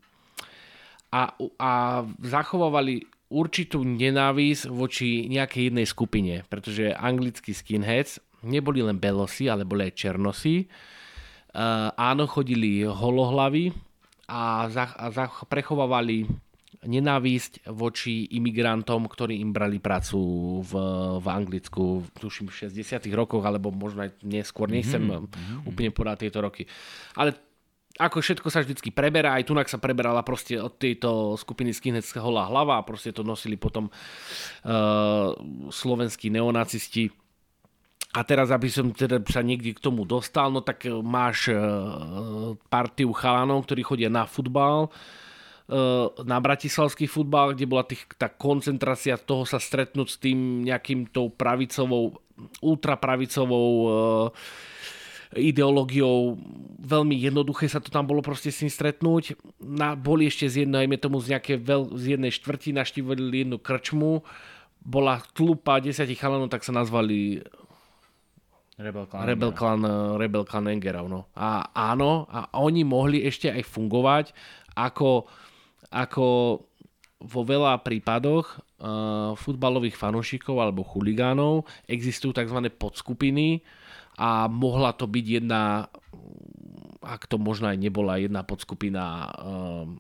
a, 1.10 1.32
a 1.58 1.72
zachovávali 2.20 3.08
určitú 3.28 3.84
nenávisť 3.84 4.68
voči 4.72 5.28
nejakej 5.28 5.72
jednej 5.72 5.87
skupine, 5.88 6.34
pretože 6.48 6.92
anglickí 6.96 7.52
skinheads 7.52 8.20
neboli 8.44 8.80
len 8.80 8.96
belosi, 8.96 9.48
ale 9.48 9.68
boli 9.68 9.88
aj 9.88 9.98
černosi. 9.98 10.68
Uh, 11.52 11.90
áno, 11.96 12.28
chodili 12.28 12.84
holohlavy, 12.84 13.72
a, 14.28 14.68
za, 14.68 14.92
a 14.92 15.08
za, 15.08 15.26
prechovávali 15.49 16.28
nenávisť 16.85 17.66
voči 17.75 18.30
imigrantom, 18.38 19.11
ktorí 19.11 19.42
im 19.42 19.50
brali 19.50 19.82
prácu 19.82 20.18
v, 20.62 20.73
v 21.18 21.26
Anglicku, 21.26 22.06
tuším 22.14 22.47
v 22.52 22.70
60 22.70 23.02
rokoch, 23.18 23.42
alebo 23.42 23.75
možno 23.75 24.06
aj 24.06 24.14
neskôr, 24.23 24.70
nechcem 24.70 25.02
mm-hmm. 25.02 25.66
úplne 25.66 25.90
podať 25.90 26.28
tieto 26.28 26.38
roky. 26.38 26.70
Ale 27.18 27.35
ako 27.99 28.23
všetko 28.23 28.47
sa 28.47 28.62
vždycky 28.62 28.94
preberá, 28.94 29.35
aj 29.35 29.50
tunak 29.50 29.66
sa 29.66 29.82
preberala 29.82 30.23
proste 30.23 30.54
od 30.54 30.78
tejto 30.78 31.35
skupiny 31.35 31.75
skinheads 31.75 32.14
holá 32.14 32.47
hlava 32.47 32.78
a 32.78 32.87
proste 32.87 33.11
to 33.11 33.26
nosili 33.26 33.58
potom 33.58 33.90
uh, 33.90 35.35
slovenskí 35.66 36.30
neonacisti 36.30 37.11
a 38.09 38.21
teraz, 38.25 38.49
aby 38.49 38.73
som 38.73 38.88
teda 38.88 39.21
sa 39.29 39.45
niekde 39.45 39.77
k 39.77 39.85
tomu 39.85 40.09
dostal, 40.09 40.49
no 40.49 40.65
tak 40.65 40.88
e, 40.88 40.93
máš 40.93 41.53
e, 41.53 41.57
partiu 42.73 43.12
chalanov, 43.12 43.69
ktorí 43.69 43.85
chodia 43.85 44.09
na 44.09 44.25
futbal, 44.25 44.88
e, 44.88 45.79
na 46.25 46.41
bratislavský 46.41 47.05
futbal, 47.05 47.53
kde 47.53 47.69
bola 47.69 47.85
tých, 47.85 48.09
tá 48.17 48.33
koncentrácia 48.33 49.21
toho 49.21 49.45
sa 49.45 49.61
stretnúť 49.61 50.09
s 50.09 50.17
tým 50.17 50.65
nejakým 50.65 51.12
tou 51.12 51.29
pravicovou, 51.29 52.17
ultrapravicovou 52.65 53.69
ideológiou 55.37 56.41
veľmi 56.81 57.12
jednoduché 57.12 57.69
sa 57.69 57.85
to 57.85 57.93
tam 57.93 58.09
bolo 58.09 58.25
proste 58.25 58.49
s 58.49 58.65
ním 58.65 58.73
stretnúť. 58.73 59.37
Na, 59.61 59.93
boli 59.93 60.25
ešte 60.25 60.49
z 60.49 60.65
jednej, 60.65 60.88
tomu 60.97 61.21
z, 61.21 61.37
nejaké 61.37 61.61
veľ, 61.61 61.93
z 61.93 62.17
jednej 62.17 62.33
štvrti, 62.33 62.73
naštívali 62.73 63.45
jednu 63.45 63.61
krčmu, 63.61 64.25
bola 64.81 65.21
tlupa 65.37 65.85
desiatich 65.85 66.17
chalanov, 66.17 66.49
tak 66.49 66.65
sa 66.65 66.73
nazvali 66.73 67.45
Rebel 68.78 69.04
Clan. 69.11 69.26
Rebel 69.26 69.52
Clan, 69.58 69.80
Rebel 70.14 70.44
Clan 70.47 70.70
Engerov, 70.70 71.11
no. 71.11 71.26
A 71.35 71.66
áno, 71.75 72.30
a 72.30 72.47
oni 72.62 72.87
mohli 72.87 73.26
ešte 73.26 73.50
aj 73.50 73.66
fungovať 73.66 74.30
ako, 74.78 75.26
ako 75.90 76.26
vo 77.18 77.42
veľa 77.42 77.82
prípadoch 77.82 78.47
uh, 78.78 79.35
futbalových 79.35 79.99
fanúšikov 79.99 80.62
alebo 80.62 80.87
chuligánov 80.87 81.66
existujú 81.90 82.30
tzv. 82.30 82.70
podskupiny 82.78 83.66
a 84.14 84.47
mohla 84.47 84.94
to 84.94 85.11
byť 85.11 85.26
jedna, 85.26 85.90
ak 87.02 87.26
to 87.26 87.42
možno 87.42 87.75
aj 87.75 87.78
nebola 87.78 88.23
jedna 88.23 88.47
podskupina 88.47 89.26
um, 89.42 89.99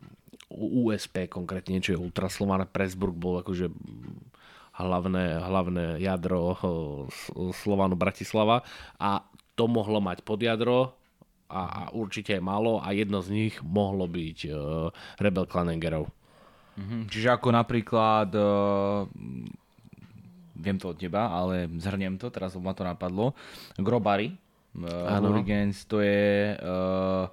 USP, 0.86 1.26
konkrétne 1.26 1.76
niečo 1.76 1.94
je 1.94 2.02
Ultraslovan, 2.02 2.70
Pressburg 2.70 3.14
bol 3.18 3.42
akože 3.42 3.68
hlavné, 4.78 5.42
hlavné 5.42 5.84
jadro 5.98 6.54
eh, 6.54 6.60
Slovanu 7.52 7.98
Bratislava 7.98 8.62
a 8.98 9.26
to 9.58 9.66
mohlo 9.66 9.98
mať 9.98 10.22
podjadro 10.22 10.94
a, 11.50 11.62
a 11.66 11.82
určite 11.96 12.38
aj 12.38 12.42
malo 12.44 12.78
a 12.78 12.94
jedno 12.94 13.18
z 13.24 13.32
nich 13.32 13.54
mohlo 13.64 14.04
byť 14.04 14.38
uh, 14.52 14.92
Rebel 15.18 15.48
Klanengerov. 15.48 16.06
Mhm, 16.78 17.10
čiže 17.10 17.34
ako 17.34 17.48
napríklad 17.50 18.30
uh, 18.36 19.08
viem 20.54 20.76
to 20.78 20.92
od 20.92 21.00
teba, 21.00 21.32
ale 21.32 21.66
zhrniem 21.80 22.20
to, 22.20 22.28
teraz 22.30 22.54
ma 22.60 22.76
to 22.76 22.84
napadlo. 22.86 23.32
Grobary, 23.80 24.36
uh, 24.78 25.18
Hurricanes, 25.18 25.88
to 25.88 26.04
je 26.04 26.54
uh, 26.54 27.26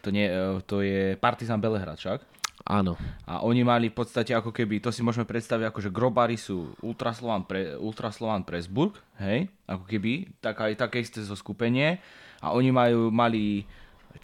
to, 0.00 0.08
nie, 0.08 0.26
to 0.64 0.80
je 0.80 1.14
Partizan 1.20 1.60
Belehrad 1.60 2.00
však? 2.00 2.24
Áno. 2.64 2.96
A 3.28 3.44
oni 3.44 3.60
mali 3.60 3.92
v 3.92 3.96
podstate 4.00 4.32
ako 4.32 4.48
keby, 4.48 4.80
to 4.80 4.88
si 4.88 5.04
môžeme 5.04 5.28
predstaviť 5.28 5.68
ako, 5.68 5.80
že 5.84 5.92
grobári 5.92 6.40
sú 6.40 6.72
Ultraslovan, 6.80 7.44
pre, 7.44 7.76
Ultraslovan 7.76 8.48
Presburg, 8.48 8.96
hej, 9.20 9.52
ako 9.68 9.84
keby, 9.84 10.32
tak 10.40 10.64
aj 10.64 10.80
také 10.80 11.04
isté 11.04 11.20
zo 11.20 11.36
skupenie. 11.36 12.00
A 12.40 12.56
oni 12.56 12.72
majú, 12.72 13.12
mali 13.12 13.68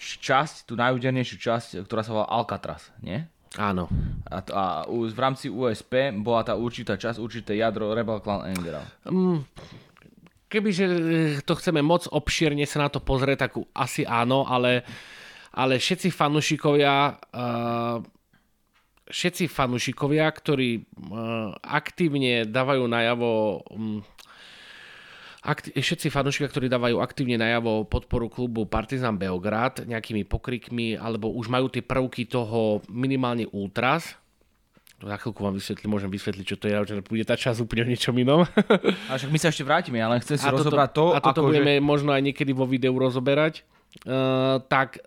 časť, 0.00 0.64
tú 0.64 0.72
najúdernejšiu 0.80 1.36
časť, 1.36 1.68
ktorá 1.84 2.00
sa 2.00 2.16
volá 2.16 2.26
Alcatraz, 2.32 2.88
nie? 3.04 3.20
Áno. 3.60 3.92
A, 4.30 4.40
to, 4.40 4.50
a 4.56 4.86
v 4.88 5.18
rámci 5.20 5.50
USP 5.52 6.14
bola 6.16 6.40
tá 6.40 6.56
určitá 6.56 6.94
časť, 6.96 7.20
určité 7.20 7.58
jadro 7.60 7.92
Rebel 7.92 8.22
Clan 8.24 8.46
Engera. 8.46 8.86
Mm, 9.04 9.42
kebyže 10.46 10.86
eh, 10.86 10.98
to 11.42 11.52
chceme 11.58 11.84
moc 11.84 12.06
obšírne 12.08 12.64
sa 12.64 12.86
na 12.86 12.88
to 12.88 13.02
pozrieť, 13.02 13.50
tak 13.50 13.60
asi 13.74 14.06
áno, 14.06 14.46
ale, 14.46 14.86
ale 15.50 15.82
všetci 15.82 16.14
fanúšikovia 16.14 16.94
uh, 17.10 17.98
všetci 19.10 19.50
fanúšikovia, 19.50 20.30
ktorí 20.30 20.80
uh, 20.80 21.52
aktívne 21.60 22.46
dávajú 22.46 22.84
najavo 22.86 23.30
akti- 25.42 25.74
všetci 25.74 26.08
fanúšikovia, 26.08 26.52
ktorí 26.52 26.66
dávajú 26.70 26.96
aktívne 27.02 27.36
najavo 27.40 27.84
podporu 27.90 28.30
klubu 28.30 28.64
Partizan 28.64 29.18
Beograd 29.18 29.84
nejakými 29.84 30.24
pokrikmi, 30.24 30.96
alebo 30.96 31.32
už 31.34 31.50
majú 31.50 31.68
tie 31.68 31.84
prvky 31.84 32.30
toho 32.30 32.80
minimálne 32.88 33.48
ultras, 33.50 34.20
za 35.00 35.16
chvíľku 35.16 35.40
vám 35.40 35.56
vysvetlím, 35.56 35.96
môžem 35.96 36.12
vysvetliť, 36.12 36.44
čo 36.44 36.56
to 36.60 36.68
je, 36.68 36.76
že 36.92 37.00
bude 37.00 37.24
tá 37.24 37.32
čas 37.32 37.56
úplne 37.56 37.88
v 37.88 37.96
niečom 37.96 38.12
inom. 38.20 38.44
A 39.08 39.16
však 39.16 39.32
my 39.32 39.38
sa 39.40 39.48
ešte 39.48 39.64
vrátime, 39.64 39.96
ale 39.96 40.20
chcem 40.20 40.36
si 40.36 40.44
a 40.44 40.52
rozobrať 40.52 40.92
toto, 40.92 41.16
to, 41.16 41.16
A 41.16 41.20
toto 41.24 41.40
ako 41.40 41.48
budeme 41.48 41.80
že... 41.80 41.84
možno 41.84 42.12
aj 42.12 42.20
niekedy 42.20 42.52
vo 42.52 42.68
videu 42.68 42.92
rozoberať. 42.92 43.64
Uh, 44.00 44.62
tak 44.70 45.02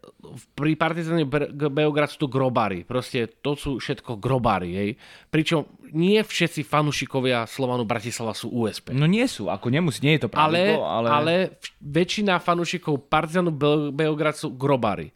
pri 0.60 0.76
Partizane 0.76 1.24
Beograd 1.72 2.12
sú 2.12 2.28
to 2.28 2.30
grobári. 2.30 2.84
Proste 2.84 3.32
to 3.40 3.56
sú 3.56 3.80
všetko 3.80 4.20
grobári. 4.20 4.76
Hej. 4.76 4.90
Pričom 5.32 5.66
nie 5.96 6.20
všetci 6.20 6.68
fanúšikovia 6.68 7.48
Slovanu 7.48 7.88
Bratislava 7.88 8.36
sú 8.36 8.52
USP. 8.52 8.92
No 8.92 9.08
nie 9.08 9.24
sú, 9.26 9.48
ako 9.48 9.72
nemusí, 9.72 10.04
nie 10.04 10.20
je 10.20 10.28
to 10.28 10.34
pravidlo, 10.34 10.84
ale... 10.84 11.08
Ale, 11.08 11.08
ale 11.10 11.34
väčšina 11.80 12.44
fanúšikov 12.44 13.08
Partizanu 13.08 13.56
Beograd 13.96 14.36
sú 14.36 14.52
grobári. 14.52 15.16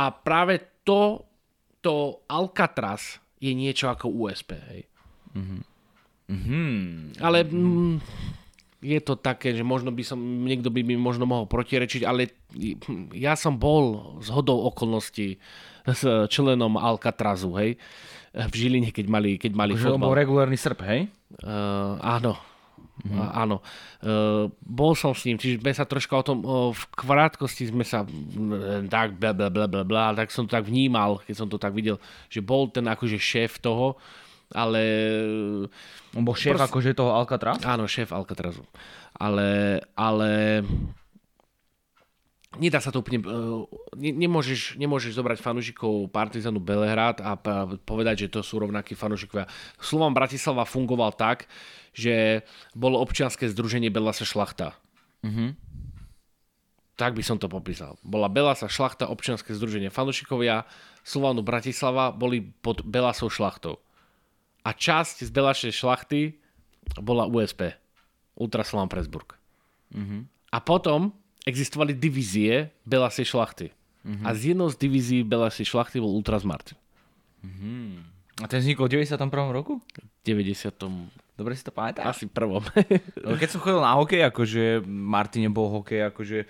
A 0.00 0.08
práve 0.08 0.80
to, 0.80 1.28
to 1.84 2.24
Alcatraz 2.26 3.20
je 3.36 3.52
niečo 3.52 3.92
ako 3.92 4.08
USP. 4.08 4.56
Hej. 4.56 4.80
Mm-hmm. 5.36 5.60
Mm-hmm. 6.32 7.20
Ale... 7.20 7.38
Mm, 7.44 7.96
je 8.82 8.98
to 8.98 9.14
také, 9.14 9.54
že 9.54 9.62
možno 9.62 9.94
by 9.94 10.02
som, 10.02 10.18
niekto 10.18 10.68
by 10.68 10.82
mi 10.82 10.98
možno 10.98 11.22
mohol 11.22 11.46
protirečiť, 11.46 12.02
ale 12.02 12.34
ja 13.14 13.38
som 13.38 13.54
bol 13.56 14.18
z 14.18 14.28
hodou 14.34 14.66
okolností 14.68 15.38
s 15.86 16.02
členom 16.28 16.74
Alcatrazu, 16.74 17.54
hej, 17.62 17.78
v 18.34 18.52
Žiline, 18.52 18.90
keď 18.90 19.06
mali, 19.06 19.30
keď 19.38 19.52
mali 19.54 19.72
Už 19.78 19.94
bol 19.96 20.18
regulárny 20.18 20.58
srp, 20.58 20.80
hej? 20.82 21.00
Uh, 21.40 21.96
áno, 22.02 22.34
Mm. 23.02 23.18
A, 23.18 23.48
áno. 23.48 23.64
Uh, 24.04 24.52
bol 24.62 24.92
som 24.92 25.16
s 25.16 25.24
ním, 25.24 25.40
čiže 25.40 25.58
sme 25.58 25.72
sa 25.72 25.88
troška 25.88 26.12
o 26.12 26.22
tom, 26.22 26.38
uh, 26.44 26.70
v 26.70 26.82
krátkosti 26.92 27.72
sme 27.72 27.82
sa 27.82 28.04
tak 28.86 29.16
bla 29.16 29.32
bla 29.32 29.48
bla 29.48 29.66
bla 29.66 29.82
bla, 29.82 30.12
tak 30.14 30.30
som 30.30 30.44
to 30.44 30.54
tak 30.54 30.68
vnímal, 30.68 31.18
keď 31.24 31.34
som 31.34 31.48
to 31.48 31.56
tak 31.56 31.72
videl, 31.72 31.96
že 32.28 32.44
bol 32.44 32.68
ten 32.68 32.84
akože 32.86 33.16
šéf 33.16 33.58
toho, 33.58 33.98
ale... 34.52 34.80
On 36.16 36.24
bol 36.24 36.36
šéf 36.36 36.56
proste, 36.56 36.68
akože 36.68 36.90
toho 36.96 37.12
Alcatraz? 37.16 37.58
Áno, 37.64 37.88
šéf 37.88 38.12
Alcatrazu. 38.12 38.64
Ale, 39.16 39.80
ale 39.96 40.60
nedá 42.60 42.80
sa 42.80 42.92
to 42.92 43.00
úplne... 43.00 43.24
Ne, 43.96 44.12
nemôžeš, 44.12 44.76
nemôžeš 44.76 45.16
zobrať 45.16 45.40
fanúšikov 45.40 46.12
Partizanu 46.12 46.60
Belehrad 46.60 47.20
a 47.24 47.36
povedať, 47.84 48.28
že 48.28 48.32
to 48.32 48.40
sú 48.44 48.60
rovnakí 48.60 48.92
fanúšikovia. 48.92 49.48
Slovan 49.80 50.12
Bratislava 50.12 50.68
fungoval 50.68 51.16
tak, 51.16 51.48
že 51.92 52.44
bolo 52.76 53.00
občianske 53.00 53.48
združenie 53.48 53.92
Belasa 53.92 54.24
Šlachta. 54.24 54.76
Mm-hmm. 55.24 55.50
Tak 56.92 57.16
by 57.16 57.24
som 57.24 57.40
to 57.40 57.48
popísal. 57.48 57.96
Bola 58.04 58.28
Belasa 58.28 58.68
Šlachta, 58.68 59.08
občianske 59.08 59.56
združenie 59.56 59.88
fanúšikovia, 59.88 60.68
Slovanu 61.02 61.42
Bratislava 61.42 62.14
boli 62.14 62.54
pod 62.62 62.86
Belasou 62.86 63.26
šlachtou. 63.26 63.82
A 64.62 64.70
časť 64.70 65.26
z 65.26 65.30
Belašej 65.30 65.72
šlachty 65.74 66.38
bola 67.02 67.26
USP. 67.26 67.74
Ultra 68.38 68.62
Slovan 68.64 68.88
Presburg. 68.88 69.36
Mhm. 69.92 70.26
A 70.52 70.58
potom 70.60 71.12
existovali 71.42 71.96
divízie 71.96 72.70
Belasej 72.86 73.32
šlachty. 73.32 73.72
Mhm. 74.04 74.22
A 74.26 74.28
z 74.34 74.54
jednou 74.54 74.68
z 74.70 74.76
divízií 74.78 75.20
Belasej 75.22 75.66
šlachty 75.66 75.98
bol 75.98 76.12
Ultras 76.12 76.44
Martin. 76.44 76.78
A 78.42 78.46
ten 78.46 78.62
vznikol 78.62 78.86
v 78.86 79.02
91. 79.02 79.50
roku? 79.50 79.82
V 79.82 80.22
90. 80.24 80.72
Dobre 81.34 81.58
si 81.58 81.62
to 81.66 81.74
pamätáš? 81.74 82.06
asi 82.06 82.24
prvom. 82.30 82.62
Keď 83.42 83.48
som 83.50 83.60
chodil 83.60 83.82
na 83.82 83.98
hokej, 83.98 84.22
akože 84.30 84.86
Martine 84.86 85.50
bol 85.50 85.68
hokej, 85.70 86.06
akože 86.14 86.46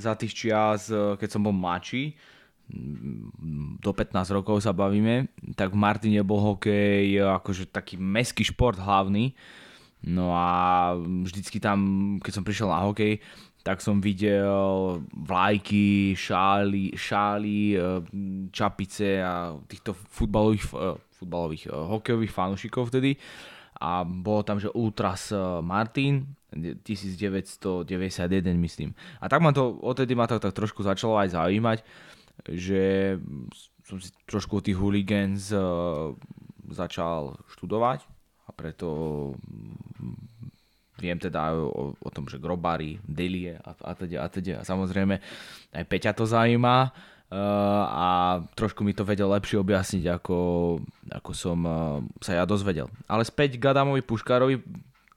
za 0.00 0.16
tých 0.16 0.32
čias, 0.32 0.88
eh, 0.88 1.18
keď 1.20 1.28
som 1.28 1.42
bol 1.44 1.52
mladší, 1.52 2.14
do 3.82 3.90
15 3.90 4.30
rokov 4.30 4.62
sa 4.62 4.70
bavíme, 4.70 5.26
tak 5.56 5.72
v 5.72 5.80
Martine 5.80 6.20
bol 6.22 6.40
hokej 6.54 7.18
akože 7.20 7.70
taký 7.70 7.96
meský 7.96 8.44
šport 8.46 8.78
hlavný. 8.78 9.34
No 10.00 10.32
a 10.32 10.92
vždycky 10.96 11.60
tam, 11.60 12.16
keď 12.24 12.32
som 12.32 12.44
prišiel 12.44 12.72
na 12.72 12.88
hokej, 12.88 13.20
tak 13.60 13.84
som 13.84 14.00
videl 14.00 15.04
vlajky, 15.12 16.16
šály, 16.16 16.96
šály, 16.96 17.76
eh, 17.76 17.80
čapice 18.48 19.20
a 19.20 19.52
týchto 19.68 19.92
futbalových, 19.92 20.64
eh, 20.72 20.96
futbalových 21.20 21.68
eh, 21.68 21.72
hokejových 21.72 22.32
fanúšikov 22.32 22.88
vtedy. 22.88 23.20
A 23.80 24.04
bolo 24.04 24.44
tam, 24.44 24.60
že 24.60 24.68
Ultras 24.76 25.32
Martin, 25.64 26.36
1991 26.84 28.60
myslím. 28.60 28.92
A 29.24 29.28
tak 29.28 29.40
ma 29.40 29.56
to, 29.56 29.80
odtedy 29.80 30.12
ma 30.12 30.28
to 30.28 30.36
tak 30.36 30.52
trošku 30.52 30.84
začalo 30.84 31.16
aj 31.16 31.32
zaujímať, 31.32 31.78
že 32.52 33.16
som 33.90 33.98
si 33.98 34.14
trošku 34.30 34.62
o 34.62 34.64
tých 34.64 34.78
hooligans 34.78 35.50
eh, 35.50 35.60
začal 36.70 37.34
študovať 37.50 38.06
a 38.46 38.50
preto 38.54 38.88
mm, 39.34 40.30
viem 41.02 41.18
teda 41.18 41.56
o, 41.58 41.96
o 41.96 42.10
tom, 42.12 42.30
že 42.30 42.38
grobári, 42.38 43.02
delie 43.02 43.56
a, 43.58 43.72
a 43.72 43.92
teda 43.96 44.22
a 44.22 44.28
teda. 44.28 44.54
A 44.60 44.68
samozrejme 44.68 45.16
aj 45.72 45.84
Peťa 45.88 46.12
to 46.12 46.28
zaujíma 46.28 46.92
uh, 46.92 47.84
a 47.88 48.08
trošku 48.52 48.84
mi 48.84 48.92
to 48.92 49.02
vedel 49.08 49.32
lepšie 49.32 49.56
objasniť, 49.56 50.04
ako, 50.20 50.38
ako 51.08 51.30
som 51.32 51.58
uh, 51.64 52.04
sa 52.20 52.36
ja 52.36 52.44
dozvedel. 52.44 52.92
Ale 53.08 53.24
späť 53.24 53.56
k 53.56 53.72
Adamovi 53.72 54.04
Puškárovi, 54.04 54.60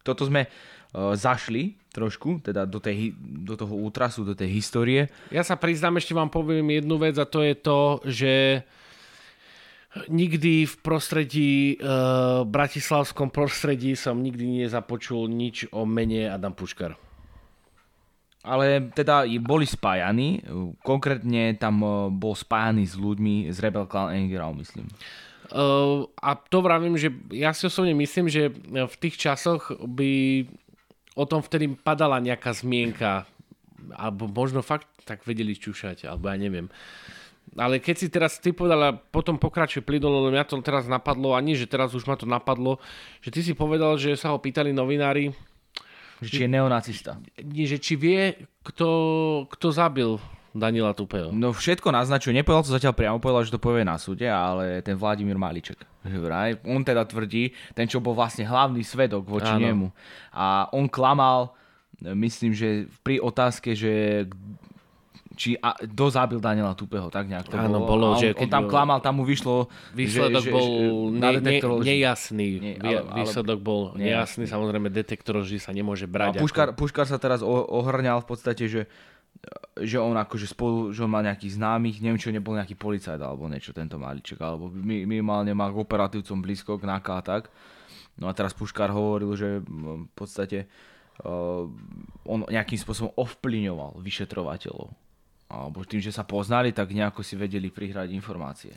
toto 0.07 0.23
sme 0.23 0.47
uh, 0.47 1.11
zašli 1.19 1.75
trošku, 1.93 2.41
teda 2.41 2.65
do, 2.65 2.81
tej, 2.81 3.13
do 3.21 3.53
toho 3.53 3.77
útrasu, 3.77 4.25
do 4.25 4.33
tej 4.33 4.49
histórie. 4.49 5.13
Ja 5.29 5.45
sa 5.45 5.53
priznám, 5.53 6.01
ešte 6.01 6.17
vám 6.17 6.33
poviem 6.33 6.65
jednu 6.73 6.97
vec 6.97 7.13
a 7.21 7.29
to 7.29 7.45
je 7.45 7.53
to, 7.53 7.79
že 8.09 8.33
nikdy 10.09 10.65
v 10.65 10.75
prostredí, 10.81 11.53
e, 11.73 11.85
bratislavskom 12.49 13.29
prostredí 13.29 13.93
som 13.93 14.17
nikdy 14.17 14.65
nezapočul 14.65 15.29
nič 15.29 15.69
o 15.69 15.85
mene 15.85 16.33
Adam 16.33 16.57
Puškar. 16.57 16.97
Ale 18.43 18.91
teda 18.91 19.23
boli 19.39 19.63
spájani, 19.63 20.43
konkrétne 20.83 21.55
tam 21.55 21.79
uh, 21.79 22.11
bol 22.11 22.35
spájaný 22.35 22.83
s 22.83 22.99
ľuďmi 22.99 23.47
z 23.47 23.57
Rebel 23.63 23.87
Clan 23.87 24.11
Engrau, 24.11 24.51
myslím. 24.59 24.91
Uh, 25.47 26.11
a 26.19 26.35
to 26.35 26.59
vravím, 26.59 26.99
že 26.99 27.07
ja 27.31 27.55
si 27.55 27.71
osobne 27.71 27.95
myslím, 27.95 28.27
že 28.27 28.51
v 28.67 28.95
tých 28.99 29.15
časoch 29.15 29.71
by 29.79 30.43
o 31.13 31.23
tom 31.25 31.41
vtedy 31.45 31.69
padala 31.77 32.17
nejaká 32.17 32.53
zmienka, 32.53 33.25
alebo 33.93 34.25
možno 34.29 34.65
fakt 34.65 34.87
tak 35.03 35.27
vedeli 35.27 35.53
čušať, 35.53 36.07
alebo 36.07 36.31
ja 36.31 36.37
neviem. 36.39 36.67
Ale 37.53 37.77
keď 37.77 37.95
si 37.99 38.07
teraz 38.09 38.39
ty 38.39 38.55
povedal 38.55 38.81
a 38.81 38.97
potom 38.97 39.37
pokračuje 39.37 39.85
plynulo, 39.85 40.25
lebo 40.25 40.33
mňa 40.33 40.47
to 40.47 40.57
teraz 40.63 40.87
napadlo, 40.89 41.35
ani 41.37 41.53
že 41.53 41.69
teraz 41.69 41.93
už 41.93 42.07
ma 42.07 42.15
to 42.17 42.25
napadlo, 42.25 42.79
že 43.21 43.29
ty 43.29 43.45
si 43.45 43.53
povedal, 43.53 43.99
že 43.99 44.15
sa 44.17 44.33
ho 44.33 44.39
pýtali 44.41 44.73
novinári, 44.73 45.35
Že 46.23 46.29
či 46.31 46.39
je 46.47 46.49
neonacista. 46.49 47.11
nie, 47.43 47.67
že 47.67 47.77
či 47.77 47.93
vie, 47.99 48.47
kto, 48.63 48.89
kto 49.53 49.67
zabil 49.69 50.17
Daniela 50.53 50.93
Tupého. 50.93 51.33
No 51.33 51.49
všetko 51.49 51.89
naznačuje, 51.89 52.31
nepovedal 52.31 52.61
to 52.61 52.71
zatiaľ 52.71 52.93
priamo, 52.93 53.17
povedal, 53.17 53.41
že 53.41 53.51
to 53.51 53.57
povie 53.57 53.81
na 53.81 53.97
súde, 53.97 54.29
ale 54.29 54.79
ten 54.79 54.93
Vladimír 54.93 55.33
Maliček. 55.33 55.81
Že 56.05 56.17
vraj, 56.19 56.49
on 56.63 56.81
teda 56.81 57.03
tvrdí, 57.03 57.49
ten 57.73 57.89
čo 57.89 57.97
bol 57.97 58.13
vlastne 58.13 58.45
hlavný 58.45 58.85
svedok 58.85 59.25
voči 59.25 59.49
Áno. 59.49 59.65
nemu. 59.65 59.87
A 60.31 60.69
on 60.69 60.85
klamal, 60.85 61.57
myslím, 61.99 62.53
že 62.53 62.85
pri 63.01 63.17
otázke, 63.17 63.73
že 63.73 64.25
či 65.33 65.57
a, 65.57 65.73
kto 65.73 66.13
zabil 66.13 66.37
Daniela 66.37 66.77
Tupého, 66.77 67.09
tak 67.09 67.25
nejak 67.25 67.49
to 67.49 67.57
Áno, 67.57 67.81
bolo. 67.81 67.89
bolo, 67.89 68.05
a 68.13 68.13
on, 68.13 68.21
že 68.21 68.37
on 68.37 68.45
tam 68.45 68.69
klamal, 68.69 69.01
tam 69.01 69.17
mu 69.17 69.25
vyšlo, 69.25 69.65
Výsledok 69.97 70.45
že, 70.45 70.51
bol 70.53 70.61
že, 70.61 70.77
že, 70.77 71.17
ne, 71.17 71.29
ne, 71.41 71.57
nejasný. 71.81 72.47
Nie, 72.61 72.73
ale- 72.77 73.01
ale- 73.01 73.17
Výsledok 73.25 73.57
bol 73.57 73.81
nejasný. 73.97 74.05
nejasný. 74.05 74.43
Samozrejme, 74.45 74.87
detektor 74.93 75.41
vždy 75.41 75.57
sa 75.57 75.73
nemôže 75.73 76.05
A 76.05 76.11
brať. 76.11 76.37
Puškar, 76.37 76.77
Puškar 76.77 77.09
sa 77.09 77.17
teraz 77.17 77.41
ohrňal 77.41 78.21
v 78.21 78.27
podstate, 78.29 78.69
že 78.69 78.85
že 79.73 79.97
on 79.97 80.13
akože 80.13 80.47
spolu, 80.47 80.93
že 80.93 81.01
on 81.01 81.11
má 81.11 81.25
nejakých 81.25 81.57
známych, 81.57 81.99
neviem 81.99 82.21
čo 82.21 82.29
nebol 82.29 82.53
nejaký 82.53 82.77
policajt 82.77 83.17
alebo 83.19 83.49
niečo 83.49 83.73
tento 83.73 83.97
maliček, 83.97 84.37
alebo 84.39 84.69
mi- 84.69 85.03
minimálne 85.03 85.51
má 85.57 85.67
k 85.67 85.81
operatívcom 85.81 86.39
blízko 86.39 86.77
k 86.77 86.87
NAKA 86.87 87.13
a 87.17 87.23
tak. 87.25 87.43
No 88.13 88.29
a 88.29 88.37
teraz 88.37 88.53
Puškar 88.53 88.93
hovoril, 88.93 89.33
že 89.33 89.65
v 89.65 90.05
podstate 90.13 90.69
uh, 91.25 91.65
on 92.29 92.45
nejakým 92.45 92.77
spôsobom 92.77 93.09
ovplyvňoval 93.17 93.97
vyšetrovateľov. 93.97 94.93
Alebo 95.49 95.81
tým, 95.81 96.01
že 96.01 96.13
sa 96.13 96.21
poznali, 96.21 96.69
tak 96.69 96.93
nejako 96.93 97.25
si 97.25 97.33
vedeli 97.33 97.73
prihrať 97.73 98.13
informácie. 98.13 98.73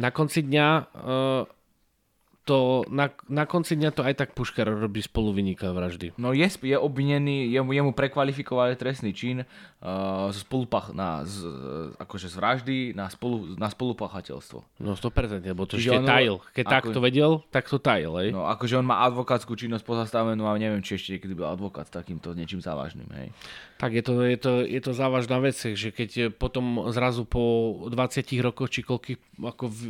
Na 0.00 0.08
konci 0.08 0.48
dňa 0.48 0.66
uh, 0.72 1.44
to, 2.44 2.88
na, 2.88 3.12
na 3.28 3.44
konci 3.44 3.76
dňa 3.76 3.90
to 3.92 4.02
aj 4.02 4.14
tak 4.16 4.30
Puškar 4.32 4.66
robí 4.66 5.04
spolu 5.04 5.30
vyniká 5.36 5.70
vraždy. 5.70 6.16
No 6.16 6.32
je, 6.32 6.48
je 6.48 6.76
obvinený, 6.76 7.52
jemu, 7.52 7.70
jemu 7.76 7.90
prekvalifikovali 7.92 8.80
trestný 8.80 9.12
čin 9.12 9.44
uh, 9.44 10.32
z 10.32 10.38
spolupach, 10.40 10.96
na, 10.96 11.22
z, 11.28 11.44
akože 12.00 12.32
z 12.32 12.34
vraždy 12.40 12.76
na, 12.96 13.12
spolu, 13.12 13.54
na 13.60 13.68
spolupachateľstvo. 13.68 14.80
No 14.80 14.96
100%, 14.96 15.44
lebo 15.44 15.68
to 15.68 15.76
Čiže 15.76 15.92
ešte 15.92 16.00
ono- 16.00 16.08
tajil. 16.08 16.36
Keď 16.56 16.64
ako- 16.64 16.72
tak 16.72 16.84
to 16.96 17.00
vedel, 17.04 17.32
tak 17.52 17.64
to 17.68 17.78
tajil, 17.78 18.12
hej. 18.24 18.32
No 18.32 18.48
akože 18.48 18.80
on 18.80 18.86
má 18.88 19.04
advokátsku 19.04 19.52
činnosť 19.52 19.84
pozastavenú 19.84 20.48
a 20.48 20.56
neviem, 20.56 20.80
či 20.80 20.96
ešte 20.96 21.20
niekedy 21.20 21.36
byl 21.36 21.52
advokát 21.52 21.86
s 21.86 21.92
takýmto 21.92 22.32
niečím 22.32 22.64
závažným, 22.64 23.08
hej. 23.20 23.28
Tak 23.80 23.96
je 23.96 24.02
to, 24.04 24.12
je, 24.24 24.36
to, 24.36 24.52
je 24.64 24.80
to 24.80 24.92
závažná 24.92 25.40
vec, 25.40 25.56
že 25.56 25.88
keď 25.88 26.36
potom 26.36 26.88
zrazu 26.92 27.24
po 27.24 27.72
20 27.88 28.28
rokoch 28.44 28.68
či 28.68 28.84
koľkých 28.84 29.40
ako 29.40 29.72
v, 29.72 29.80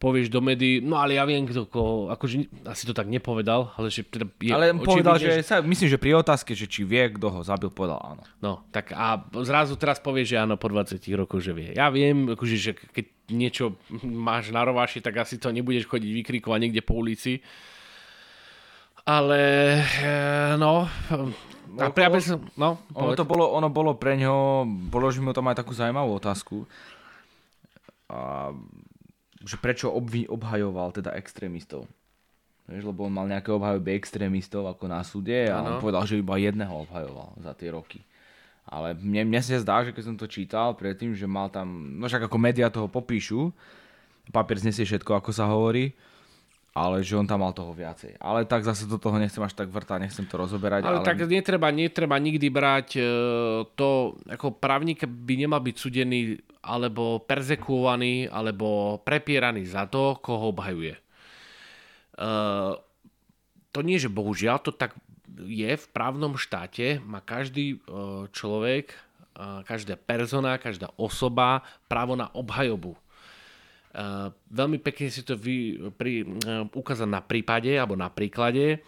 povieš 0.00 0.32
do 0.32 0.40
médií, 0.40 0.80
no 0.80 0.96
ale 0.96 1.20
ja 1.20 1.28
viem 1.28 1.44
kto, 1.44 1.68
ko, 1.70 2.10
akože 2.10 2.66
asi 2.66 2.82
to 2.82 2.90
tak 2.90 3.06
nepovedal, 3.06 3.70
ale 3.78 3.94
že 3.94 4.02
teda 4.02 4.26
je 4.42 4.50
Ale 4.50 4.74
povedal, 4.74 5.14
očividne, 5.16 5.40
že 5.40 5.46
sa, 5.46 5.62
myslím, 5.62 5.88
že 5.88 6.02
pri 6.02 6.18
otázke, 6.18 6.52
že 6.58 6.66
či 6.66 6.82
vie, 6.82 7.14
kto 7.14 7.30
ho 7.30 7.40
zabil, 7.46 7.70
povedal 7.70 8.02
áno. 8.02 8.22
No, 8.42 8.66
tak 8.74 8.90
a 8.90 9.22
zrazu 9.46 9.78
teraz 9.78 10.02
povieš, 10.02 10.34
že 10.34 10.42
áno, 10.42 10.58
po 10.58 10.66
20 10.66 10.98
rokoch, 11.14 11.38
že 11.38 11.54
vie. 11.54 11.70
Ja 11.72 11.88
viem, 11.94 12.34
akože, 12.34 12.56
že 12.58 12.74
keď 12.74 13.06
niečo 13.30 13.78
máš 14.28 14.50
na 14.50 14.66
rováši, 14.66 14.98
tak 14.98 15.22
asi 15.22 15.38
to 15.38 15.54
nebudeš 15.54 15.86
chodiť 15.86 16.10
vykrikovať 16.10 16.58
niekde 16.58 16.82
po 16.82 16.98
ulici. 16.98 17.38
Ale, 19.06 19.40
eh, 19.80 20.54
no, 20.58 20.90
a 21.78 21.86
práve 21.94 22.18
som, 22.18 22.42
no, 22.58 22.82
Ono, 22.98 23.14
to 23.14 23.22
bolo, 23.22 23.54
ono 23.54 23.70
bolo 23.70 23.94
pre 23.94 24.18
ňo, 24.18 24.66
položím 24.90 25.30
mu 25.30 25.32
tam 25.32 25.46
aj 25.46 25.62
takú 25.62 25.70
zaujímavú 25.70 26.18
otázku. 26.18 26.66
A, 28.10 28.50
že 29.40 29.56
prečo 29.56 29.88
obvi, 29.88 30.28
obhajoval 30.28 30.92
teda 30.92 31.16
extrémistov. 31.16 31.88
Vieš, 32.70 32.86
lebo 32.86 33.08
on 33.08 33.14
mal 33.14 33.26
nejaké 33.26 33.50
obhajoby 33.50 33.98
extrémistov 33.98 34.68
ako 34.70 34.84
na 34.86 35.02
súde 35.02 35.50
a 35.50 35.58
on 35.58 35.76
Áno. 35.76 35.82
povedal, 35.82 36.06
že 36.06 36.22
iba 36.22 36.38
jedného 36.38 36.70
obhajoval 36.70 37.34
za 37.42 37.52
tie 37.58 37.74
roky. 37.74 38.00
Ale 38.70 38.94
mne, 38.94 39.26
mne 39.26 39.40
sa 39.42 39.58
zdá, 39.58 39.82
že 39.82 39.90
keď 39.90 40.04
som 40.06 40.14
to 40.14 40.30
čítal 40.30 40.78
predtým, 40.78 41.10
že 41.16 41.26
mal 41.26 41.50
tam, 41.50 41.98
no 41.98 42.06
však 42.06 42.30
ako 42.30 42.36
médiá 42.38 42.70
toho 42.70 42.86
popíšu, 42.86 43.50
papier 44.30 44.62
znesie 44.62 44.86
všetko, 44.86 45.18
ako 45.18 45.30
sa 45.34 45.50
hovorí, 45.50 45.90
ale 46.80 47.04
že 47.04 47.12
on 47.12 47.28
tam 47.28 47.44
mal 47.44 47.52
toho 47.52 47.76
viacej. 47.76 48.16
Ale 48.16 48.48
tak 48.48 48.64
zase 48.64 48.88
do 48.88 48.96
toho 48.96 49.20
nechcem 49.20 49.44
až 49.44 49.52
tak 49.52 49.68
vrtať, 49.68 50.00
nechcem 50.00 50.24
to 50.24 50.40
rozoberať. 50.40 50.88
Ale, 50.88 51.04
tak 51.04 51.28
netreba, 51.28 51.68
netreba 51.68 52.16
nikdy 52.16 52.48
brať 52.48 52.88
e, 52.96 53.02
to, 53.76 54.16
ako 54.24 54.56
právnik 54.56 55.04
by 55.04 55.34
nemal 55.36 55.60
byť 55.60 55.76
sudený 55.76 56.40
alebo 56.64 57.20
perzekuovaný 57.20 58.32
alebo 58.32 58.96
prepieraný 59.04 59.68
za 59.68 59.84
to, 59.92 60.16
koho 60.24 60.56
obhajuje. 60.56 60.96
E, 60.96 61.00
to 63.70 63.80
nie, 63.84 64.00
že 64.00 64.08
bohužiaľ, 64.08 64.64
to 64.64 64.72
tak 64.72 64.96
je 65.36 65.76
v 65.76 65.86
právnom 65.92 66.40
štáte, 66.40 66.96
má 67.04 67.20
každý 67.20 67.76
e, 67.76 67.78
človek, 68.32 68.96
e, 68.96 68.98
každá 69.68 70.00
persona, 70.00 70.56
každá 70.56 70.88
osoba 70.96 71.60
právo 71.92 72.16
na 72.16 72.32
obhajobu. 72.32 72.96
Uh, 73.90 74.30
veľmi 74.54 74.78
pekne 74.78 75.10
si 75.10 75.26
to 75.26 75.34
vy, 75.34 75.74
pri, 75.98 76.22
uh, 76.22 76.66
ukázať 76.70 77.08
na 77.10 77.18
prípade 77.18 77.74
alebo 77.74 77.98
na 77.98 78.06
príklade, 78.06 78.78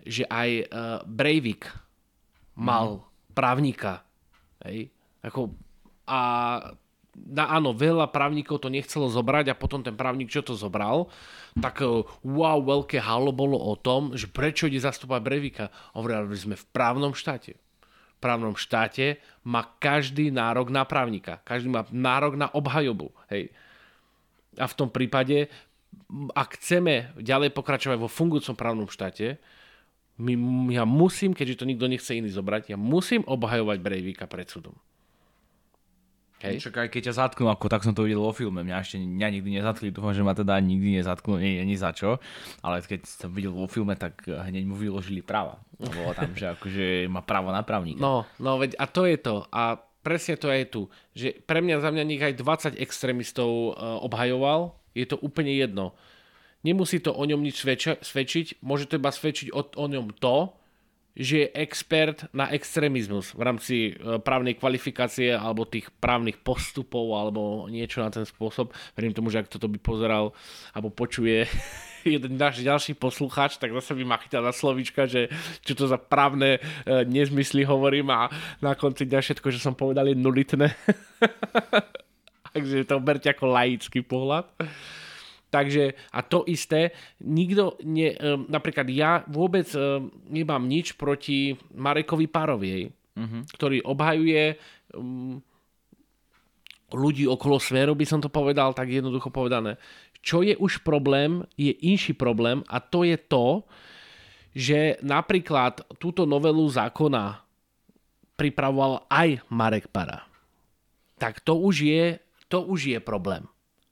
že 0.00 0.24
aj 0.24 0.50
uh, 0.64 0.64
Breivik 1.04 1.68
mal 2.56 3.04
právnika. 3.36 4.04
Hej? 4.64 4.88
Ako, 5.20 5.52
a 6.08 6.20
na, 7.16 7.44
áno, 7.50 7.74
veľa 7.74 8.08
právnikov 8.08 8.62
to 8.62 8.72
nechcelo 8.72 9.10
zobrať 9.10 9.52
a 9.52 9.58
potom 9.58 9.82
ten 9.82 9.96
právnik, 9.96 10.30
čo 10.32 10.40
to 10.40 10.54
zobral, 10.54 11.10
tak 11.58 11.82
e, 11.82 12.06
wow, 12.24 12.58
veľké 12.62 13.02
halo 13.02 13.34
bolo 13.34 13.58
o 13.58 13.74
tom, 13.76 14.14
že 14.14 14.30
prečo 14.30 14.70
ide 14.70 14.80
zastúpať 14.80 15.20
Brevika. 15.20 15.66
Hovorili 15.92 16.38
sme 16.38 16.56
v 16.56 16.64
právnom 16.70 17.12
štáte. 17.12 17.58
V 18.16 18.18
právnom 18.20 18.54
štáte 18.54 19.20
má 19.44 19.64
každý 19.80 20.28
nárok 20.28 20.68
na 20.68 20.84
právnika. 20.84 21.40
Každý 21.42 21.72
má 21.72 21.82
nárok 21.88 22.36
na 22.36 22.52
obhajobu. 22.52 23.12
Hej. 23.32 23.52
A 24.58 24.66
v 24.66 24.74
tom 24.74 24.90
prípade, 24.90 25.46
ak 26.34 26.58
chceme 26.58 27.14
ďalej 27.18 27.54
pokračovať 27.54 27.98
vo 27.98 28.10
fungujúcom 28.10 28.58
právnom 28.58 28.88
štáte, 28.90 29.38
my, 30.20 30.36
ja 30.74 30.84
musím, 30.84 31.32
keďže 31.32 31.64
to 31.64 31.68
nikto 31.68 31.88
nechce 31.88 32.12
iný 32.12 32.28
zobrať, 32.28 32.74
ja 32.74 32.78
musím 32.78 33.24
obhajovať 33.24 33.78
Breivika 33.80 34.28
pred 34.28 34.46
súdom. 34.50 34.76
Hej. 36.40 36.64
Čak 36.64 36.88
aj 36.88 36.88
keď 36.88 37.02
ťa 37.12 37.14
zatknú, 37.20 37.52
ako 37.52 37.68
tak 37.68 37.84
som 37.84 37.92
to 37.92 38.08
videl 38.08 38.24
vo 38.24 38.32
filme, 38.32 38.64
mňa 38.64 38.80
ešte 38.80 38.96
mňa 38.96 39.28
nikdy 39.28 39.60
nezatkli, 39.60 39.92
dúfam, 39.92 40.16
že 40.16 40.24
ma 40.24 40.32
teda 40.32 40.56
nikdy 40.56 40.96
nezatknú, 40.96 41.36
nie, 41.36 41.60
nie 41.68 41.76
za 41.76 41.92
čo, 41.92 42.16
ale 42.64 42.80
keď 42.80 43.04
som 43.04 43.28
videl 43.28 43.52
vo 43.52 43.68
filme, 43.68 43.92
tak 43.92 44.24
hneď 44.24 44.64
mu 44.64 44.72
vyložili 44.72 45.20
práva. 45.20 45.60
Bolo 45.76 46.16
tam, 46.16 46.32
že 46.32 46.48
akože 46.56 47.12
má 47.12 47.20
právo 47.20 47.52
na 47.52 47.60
právnika. 47.60 48.00
No, 48.00 48.24
no 48.40 48.56
veď 48.56 48.72
a 48.80 48.88
to 48.88 49.04
je 49.04 49.16
to. 49.20 49.44
A 49.52 49.84
presne 50.00 50.36
to 50.36 50.48
je 50.48 50.64
tu, 50.66 50.82
že 51.16 51.28
pre 51.44 51.60
mňa 51.64 51.80
za 51.80 51.90
mňa 51.92 52.04
nech 52.04 52.22
aj 52.22 52.34
20 52.40 52.80
extrémistov 52.80 53.50
uh, 53.50 54.00
obhajoval, 54.04 54.76
je 54.96 55.06
to 55.06 55.16
úplne 55.20 55.52
jedno. 55.52 55.96
Nemusí 56.60 57.00
to 57.00 57.16
o 57.16 57.24
ňom 57.24 57.40
nič 57.40 57.64
svedčiť, 58.04 58.60
môže 58.60 58.84
to 58.84 59.00
iba 59.00 59.08
svedčiť 59.08 59.48
o, 59.52 59.64
o 59.64 59.86
ňom 59.88 60.12
to, 60.20 60.52
že 61.18 61.46
je 61.46 61.52
expert 61.58 62.30
na 62.30 62.48
extrémizmus 62.54 63.34
v 63.34 63.42
rámci 63.42 63.76
e, 63.90 64.18
právnej 64.22 64.54
kvalifikácie 64.54 65.34
alebo 65.34 65.66
tých 65.66 65.90
právnych 65.98 66.38
postupov 66.38 67.18
alebo 67.18 67.66
niečo 67.66 67.98
na 67.98 68.14
ten 68.14 68.22
spôsob. 68.22 68.70
Verím 68.94 69.10
tomu, 69.10 69.28
že 69.28 69.42
ak 69.42 69.50
toto 69.50 69.66
by 69.66 69.78
pozeral 69.82 70.30
alebo 70.70 70.94
počuje 70.94 71.50
jeden 72.06 72.38
náš 72.38 72.62
ďalší 72.62 72.94
poslucháč, 72.94 73.58
tak 73.58 73.74
zase 73.74 73.92
by 73.98 74.04
ma 74.06 74.22
chytal 74.22 74.46
na 74.46 74.54
slovíčka, 74.54 75.10
že 75.10 75.28
čo 75.66 75.74
to 75.74 75.90
za 75.90 75.98
právne 75.98 76.56
e, 76.56 76.60
nezmysly 77.04 77.66
hovorím 77.66 78.14
a 78.14 78.30
na 78.62 78.78
konci 78.78 79.04
dňa 79.04 79.20
všetko, 79.20 79.50
že 79.50 79.58
som 79.58 79.74
povedal 79.74 80.06
je 80.08 80.16
nulitné. 80.16 80.72
Takže 82.54 82.86
to 82.86 82.98
berte 82.98 83.30
ako 83.30 83.46
laický 83.50 84.02
pohľad. 84.02 84.46
Takže 85.50 85.98
a 86.14 86.22
to 86.22 86.46
isté, 86.46 86.94
nikto, 87.26 87.74
ne, 87.82 88.14
napríklad 88.46 88.86
ja 88.86 89.26
vôbec 89.26 89.66
nemám 90.30 90.62
nič 90.62 90.94
proti 90.94 91.58
Marekovi 91.74 92.30
Pároviej, 92.30 92.94
uh-huh. 93.18 93.42
ktorý 93.58 93.82
obhajuje 93.82 94.54
um, 94.94 95.42
ľudí 96.94 97.26
okolo 97.26 97.58
sféru, 97.58 97.98
by 97.98 98.06
som 98.06 98.22
to 98.22 98.30
povedal 98.30 98.70
tak 98.70 98.94
jednoducho 98.94 99.30
povedané. 99.34 99.74
Čo 100.22 100.46
je 100.46 100.54
už 100.54 100.86
problém, 100.86 101.42
je 101.58 101.74
inší 101.82 102.14
problém 102.14 102.62
a 102.70 102.78
to 102.78 103.02
je 103.02 103.18
to, 103.18 103.66
že 104.54 104.98
napríklad 105.02 105.82
túto 105.98 106.26
novelu 106.26 106.62
zákona 106.66 107.42
pripravoval 108.38 109.06
aj 109.10 109.42
Marek 109.50 109.90
Para. 109.90 110.26
Tak 111.18 111.42
to 111.42 111.58
už 111.58 111.86
je, 111.86 112.04
to 112.46 112.62
už 112.66 112.94
je 112.94 112.98
problém. 113.02 113.46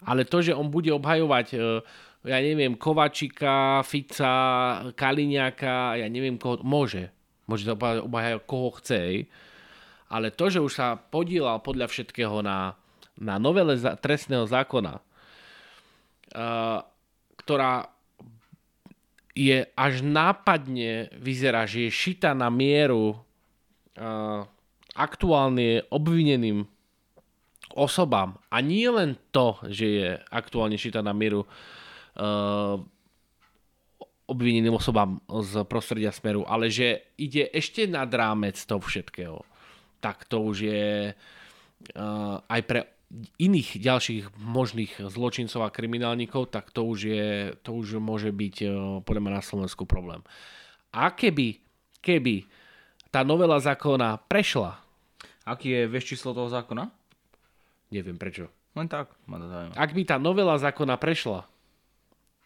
Ale 0.07 0.23
to, 0.27 0.39
že 0.43 0.55
on 0.55 0.71
bude 0.71 0.95
obhajovať 0.95 1.47
e, 1.55 1.59
ja 2.27 2.39
neviem, 2.43 2.75
Kovačika, 2.75 3.87
Fica, 3.87 4.35
Kaliňáka, 4.93 5.99
ja 6.03 6.07
neviem 6.11 6.35
koho, 6.35 6.59
môže. 6.67 7.15
Môže 7.47 7.65
to 7.65 7.79
obhajovať 7.79 8.45
koho 8.45 8.71
chce. 8.83 9.31
Ale 10.09 10.35
to, 10.35 10.51
že 10.51 10.59
už 10.59 10.73
sa 10.73 10.97
podielal 10.97 11.63
podľa 11.63 11.87
všetkého 11.87 12.43
na, 12.43 12.75
na 13.21 13.37
novele 13.39 13.77
trestného 13.79 14.49
zákona, 14.49 14.99
uh, 14.99 16.81
ktorá 17.39 17.93
je 19.39 19.69
až 19.79 20.03
nápadne 20.03 21.15
vyzerá, 21.15 21.69
že 21.69 21.87
je 21.87 21.91
šita 21.95 22.35
na 22.35 22.51
mieru 22.51 23.15
uh, 23.15 24.43
aktuálne 24.99 25.87
obvineným 25.93 26.67
osobám. 27.79 28.35
A 28.51 28.59
nie 28.59 28.91
len 28.91 29.14
to, 29.31 29.55
že 29.71 29.87
je 29.87 30.09
aktuálne 30.35 30.75
šita 30.75 30.99
na 30.99 31.14
mieru 31.14 31.47
uh, 31.47 32.77
obvineným 34.29 34.77
osobám 34.77 35.23
z 35.25 35.64
prostredia 35.64 36.12
Smeru, 36.12 36.45
ale 36.45 36.69
že 36.69 37.14
ide 37.17 37.49
ešte 37.49 37.87
nad 37.87 38.11
rámec 38.11 38.59
toho 38.61 38.83
všetkého. 38.83 39.38
Tak 40.03 40.27
to 40.27 40.43
už 40.43 40.57
je 40.69 41.14
uh, 41.14 42.37
aj 42.45 42.61
pre 42.67 42.81
iných 43.41 43.81
ďalších 43.81 44.37
možných 44.37 45.09
zločincov 45.09 45.64
a 45.64 45.73
kriminálnikov, 45.73 46.53
tak 46.53 46.69
to 46.77 46.85
už, 46.85 46.99
je, 47.09 47.57
to 47.64 47.73
už 47.73 47.97
môže 48.03 48.29
byť 48.29 48.57
uh, 48.67 48.71
podľa 49.01 49.23
mňa 49.25 49.33
na 49.41 49.45
Slovensku 49.45 49.88
problém. 49.88 50.21
A 50.93 51.09
keby, 51.09 51.57
keby 52.05 52.45
tá 53.09 53.25
novela 53.25 53.57
zákona 53.57 54.21
prešla. 54.29 54.77
Aký 55.49 55.73
je 55.73 55.88
vieš 55.88 56.12
číslo 56.12 56.37
toho 56.37 56.53
zákona? 56.53 56.98
Neviem 57.88 58.20
prečo. 58.20 58.53
Len 58.77 58.87
tak, 58.87 59.11
ma 59.24 59.40
to 59.40 59.48
zaujíma. 59.48 59.74
Ak 59.74 59.90
by 59.96 60.03
tá 60.05 60.16
novela 60.20 60.55
zákona 60.61 61.01
prešla, 61.01 61.48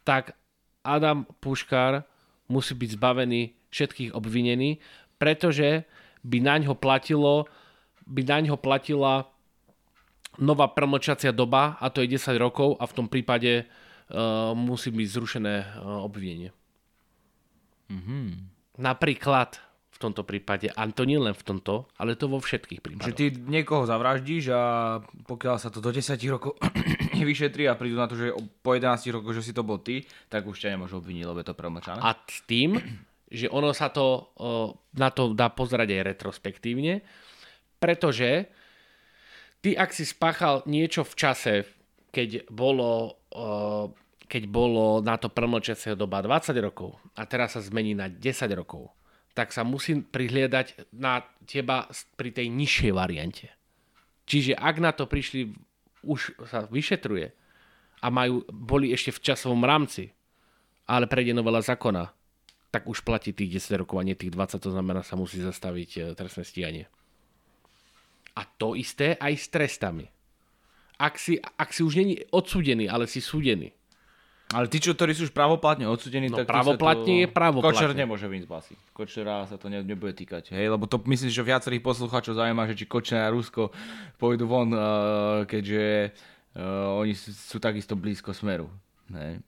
tak 0.06 0.38
Adam 0.82 1.26
Puškár 1.42 2.06
musí 2.46 2.74
byť 2.74 2.90
zbavený 2.98 3.54
všetkých 3.70 4.14
obvinení, 4.14 4.78
pretože 5.18 5.86
by 6.22 6.38
na 6.42 6.58
ňo 6.62 6.74
platilo, 6.78 7.50
by 8.06 8.22
na 8.26 8.38
ňo 8.42 8.56
platila 8.58 9.26
nová 10.40 10.70
premlčacia 10.70 11.34
doba 11.34 11.76
a 11.76 11.92
to 11.92 12.00
je 12.02 12.16
10 12.16 12.38
rokov 12.40 12.80
a 12.80 12.88
v 12.88 12.96
tom 12.96 13.06
prípade 13.10 13.66
uh, 13.66 14.56
musí 14.56 14.88
byť 14.88 15.08
zrušené 15.08 15.54
uh, 15.60 16.00
obvinenie. 16.06 16.50
Mm-hmm. 17.92 18.24
Napríklad 18.80 19.60
tomto 20.02 20.22
prípade. 20.26 20.66
A 20.74 20.82
to 20.90 21.06
nie 21.06 21.16
len 21.16 21.32
v 21.32 21.44
tomto, 21.46 21.86
ale 21.94 22.18
to 22.18 22.26
vo 22.26 22.42
všetkých 22.42 22.80
prípadoch. 22.82 23.08
Že 23.08 23.14
ty 23.14 23.26
niekoho 23.38 23.86
zavraždíš 23.86 24.44
a 24.50 24.62
pokiaľ 25.02 25.56
sa 25.62 25.70
to 25.70 25.78
do 25.78 25.94
10 25.94 26.18
rokov 26.26 26.58
nevyšetrí 27.18 27.70
a 27.70 27.78
prídu 27.78 27.94
na 27.94 28.10
to, 28.10 28.18
že 28.18 28.34
po 28.60 28.74
11 28.74 29.14
rokoch, 29.14 29.32
že 29.38 29.46
si 29.46 29.52
to 29.54 29.62
bol 29.62 29.78
ty, 29.78 30.02
tak 30.26 30.42
už 30.42 30.58
ťa 30.58 30.74
nemôžu 30.74 30.98
obviniť, 30.98 31.24
lebo 31.24 31.38
je 31.38 31.46
to 31.46 31.58
premlčané. 31.58 32.02
A 32.02 32.18
s 32.18 32.42
tým, 32.44 32.76
že 33.38 33.46
ono 33.48 33.70
sa 33.70 33.88
to 33.94 34.34
na 34.98 35.08
to 35.14 35.32
dá 35.32 35.48
pozerať 35.54 35.88
aj 35.94 36.02
retrospektívne, 36.16 37.00
pretože 37.78 38.50
ty, 39.62 39.78
ak 39.78 39.94
si 39.94 40.04
spáchal 40.04 40.66
niečo 40.66 41.06
v 41.06 41.14
čase, 41.14 41.54
keď 42.12 42.50
bolo 42.50 43.16
keď 44.32 44.48
bolo 44.48 45.04
na 45.04 45.20
to 45.20 45.28
premlčacia 45.28 45.92
doba 45.92 46.24
20 46.24 46.56
rokov 46.64 46.96
a 47.12 47.28
teraz 47.28 47.52
sa 47.52 47.60
zmení 47.60 47.92
na 47.92 48.08
10 48.08 48.48
rokov, 48.56 48.88
tak 49.32 49.52
sa 49.52 49.64
musím 49.64 50.04
prihliadať 50.04 50.92
na 50.92 51.24
teba 51.48 51.88
pri 52.20 52.30
tej 52.32 52.52
nižšej 52.52 52.92
variante. 52.92 53.48
Čiže 54.28 54.56
ak 54.56 54.76
na 54.78 54.92
to 54.92 55.08
prišli, 55.08 55.56
už 56.04 56.36
sa 56.46 56.68
vyšetruje 56.68 57.32
a 58.02 58.06
majú, 58.12 58.44
boli 58.50 58.92
ešte 58.92 59.14
v 59.14 59.22
časovom 59.32 59.64
rámci, 59.64 60.12
ale 60.84 61.08
prejde 61.08 61.32
novela 61.32 61.64
zákona, 61.64 62.12
tak 62.72 62.88
už 62.88 63.04
platí 63.04 63.36
tých 63.36 63.60
10 63.60 63.84
rokov 63.84 64.00
a 64.00 64.06
nie 64.06 64.16
tých 64.16 64.32
20, 64.32 64.56
to 64.56 64.70
znamená, 64.72 65.04
sa 65.04 65.16
musí 65.16 65.40
zastaviť 65.40 65.90
e, 65.96 66.00
trestné 66.16 66.42
stíhanie. 66.44 66.84
A 68.32 68.48
to 68.48 68.72
isté 68.72 69.20
aj 69.20 69.32
s 69.36 69.46
trestami. 69.52 70.08
Ak 70.96 71.20
si, 71.20 71.36
ak 71.36 71.68
si 71.76 71.84
už 71.84 72.00
není 72.00 72.16
odsúdený, 72.32 72.88
ale 72.88 73.04
si 73.04 73.20
súdený, 73.20 73.76
ale 74.52 74.68
tí, 74.68 74.78
čo, 74.78 74.92
ktorí 74.92 75.16
sú 75.16 75.28
už 75.28 75.32
pravoplatne 75.32 75.88
odsudení, 75.88 76.28
no, 76.28 76.38
tak 76.38 76.48
pravoplatne 76.48 77.14
to... 77.16 77.20
je 77.24 77.28
pravoplatne. 77.28 77.72
Kočer 77.72 77.90
nemôže 77.96 78.28
vyjsť 78.28 78.44
z 78.44 78.50
basy. 78.52 78.74
Kočera 78.92 79.48
sa 79.48 79.56
to 79.56 79.72
ne, 79.72 79.80
nebude 79.80 80.12
týkať. 80.12 80.52
Hej? 80.52 80.76
Lebo 80.76 80.84
to 80.84 81.00
myslím, 81.08 81.32
že 81.32 81.40
viacerých 81.40 81.80
poslucháčov 81.80 82.36
zaujíma, 82.36 82.68
že 82.68 82.78
či 82.78 82.84
Kočner 82.84 83.24
a 83.24 83.32
Rusko 83.32 83.72
pôjdu 84.20 84.44
von, 84.44 84.68
uh, 84.70 85.42
keďže 85.48 86.12
uh, 86.56 87.00
oni 87.00 87.16
sú, 87.16 87.32
sú 87.32 87.56
takisto 87.56 87.96
blízko 87.96 88.36
smeru. 88.36 88.68
Hej? 89.10 89.40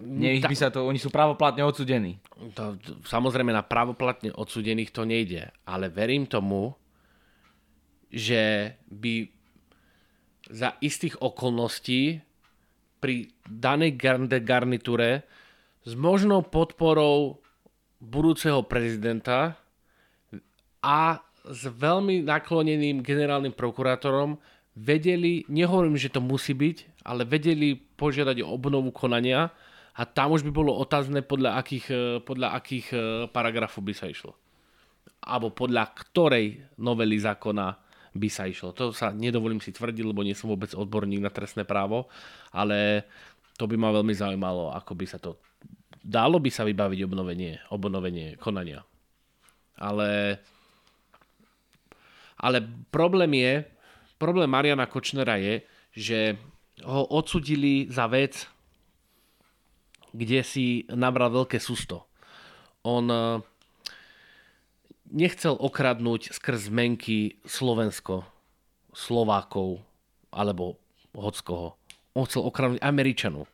Nie, 0.00 0.40
by 0.40 0.56
sa 0.56 0.72
to, 0.72 0.88
oni 0.88 0.96
sú 0.96 1.12
pravoplatne 1.12 1.60
odsudení. 1.60 2.24
To, 2.56 2.80
to, 2.80 3.04
samozrejme 3.04 3.52
na 3.52 3.60
pravoplatne 3.60 4.32
odsudených 4.32 4.96
to 4.96 5.04
nejde, 5.04 5.52
ale 5.68 5.92
verím 5.92 6.24
tomu, 6.24 6.72
že 8.08 8.74
by 8.88 9.28
za 10.48 10.74
istých 10.80 11.20
okolností 11.20 12.24
pri 13.00 13.32
danej 13.48 13.96
garnitúre 14.44 15.24
s 15.82 15.92
možnou 15.96 16.44
podporou 16.44 17.40
budúceho 18.00 18.64
prezidenta 18.64 19.56
a 20.84 21.20
s 21.44 21.62
veľmi 21.64 22.24
nakloneným 22.24 23.00
generálnym 23.00 23.56
prokurátorom 23.56 24.36
vedeli, 24.76 25.44
nehovorím, 25.48 25.96
že 25.96 26.12
to 26.12 26.20
musí 26.20 26.52
byť, 26.52 27.04
ale 27.04 27.24
vedeli 27.24 27.76
požiadať 27.76 28.44
o 28.44 28.52
obnovu 28.52 28.92
konania 28.92 29.52
a 29.96 30.02
tam 30.08 30.32
už 30.36 30.44
by 30.48 30.52
bolo 30.52 30.76
otázne, 30.76 31.20
podľa 31.20 31.60
akých, 31.60 31.86
e, 31.90 32.00
podľa 32.24 32.48
akých 32.56 32.86
e, 32.92 32.96
paragrafov 33.28 33.84
by 33.84 33.92
sa 33.96 34.06
išlo. 34.08 34.32
Alebo 35.20 35.52
podľa 35.52 35.92
ktorej 35.92 36.64
novely 36.80 37.20
zákona 37.20 37.89
by 38.14 38.28
sa 38.30 38.46
išlo. 38.50 38.74
To 38.74 38.90
sa 38.90 39.14
nedovolím 39.14 39.62
si 39.62 39.70
tvrdiť, 39.70 40.02
lebo 40.02 40.26
nie 40.26 40.34
som 40.34 40.50
vôbec 40.50 40.74
odborník 40.74 41.22
na 41.22 41.30
trestné 41.30 41.62
právo, 41.62 42.10
ale 42.50 43.06
to 43.54 43.68
by 43.70 43.76
ma 43.78 43.94
veľmi 43.94 44.14
zaujímalo, 44.16 44.74
ako 44.74 44.92
by 44.96 45.06
sa 45.06 45.18
to... 45.20 45.38
Dalo 46.00 46.40
by 46.40 46.48
sa 46.48 46.64
vybaviť 46.64 47.00
obnovenie, 47.04 47.60
obnovenie 47.68 48.40
konania. 48.40 48.80
Ale, 49.76 50.40
ale 52.40 52.58
problém 52.88 53.36
je, 53.36 53.52
problém 54.16 54.48
Mariana 54.48 54.88
Kočnera 54.88 55.36
je, 55.36 55.60
že 55.92 56.18
ho 56.80 57.04
odsudili 57.04 57.84
za 57.92 58.08
vec, 58.08 58.48
kde 60.16 60.40
si 60.40 60.88
nabral 60.88 61.28
veľké 61.30 61.60
sústo. 61.60 62.08
On 62.80 63.04
nechcel 65.10 65.58
okradnúť 65.58 66.30
skrz 66.32 66.70
zmenky 66.70 67.38
Slovensko, 67.44 68.24
Slovákov 68.94 69.82
alebo 70.30 70.78
hockoho. 71.14 71.74
On 72.14 72.26
chcel 72.26 72.46
okradnúť 72.46 72.80
Američanov. 72.82 73.46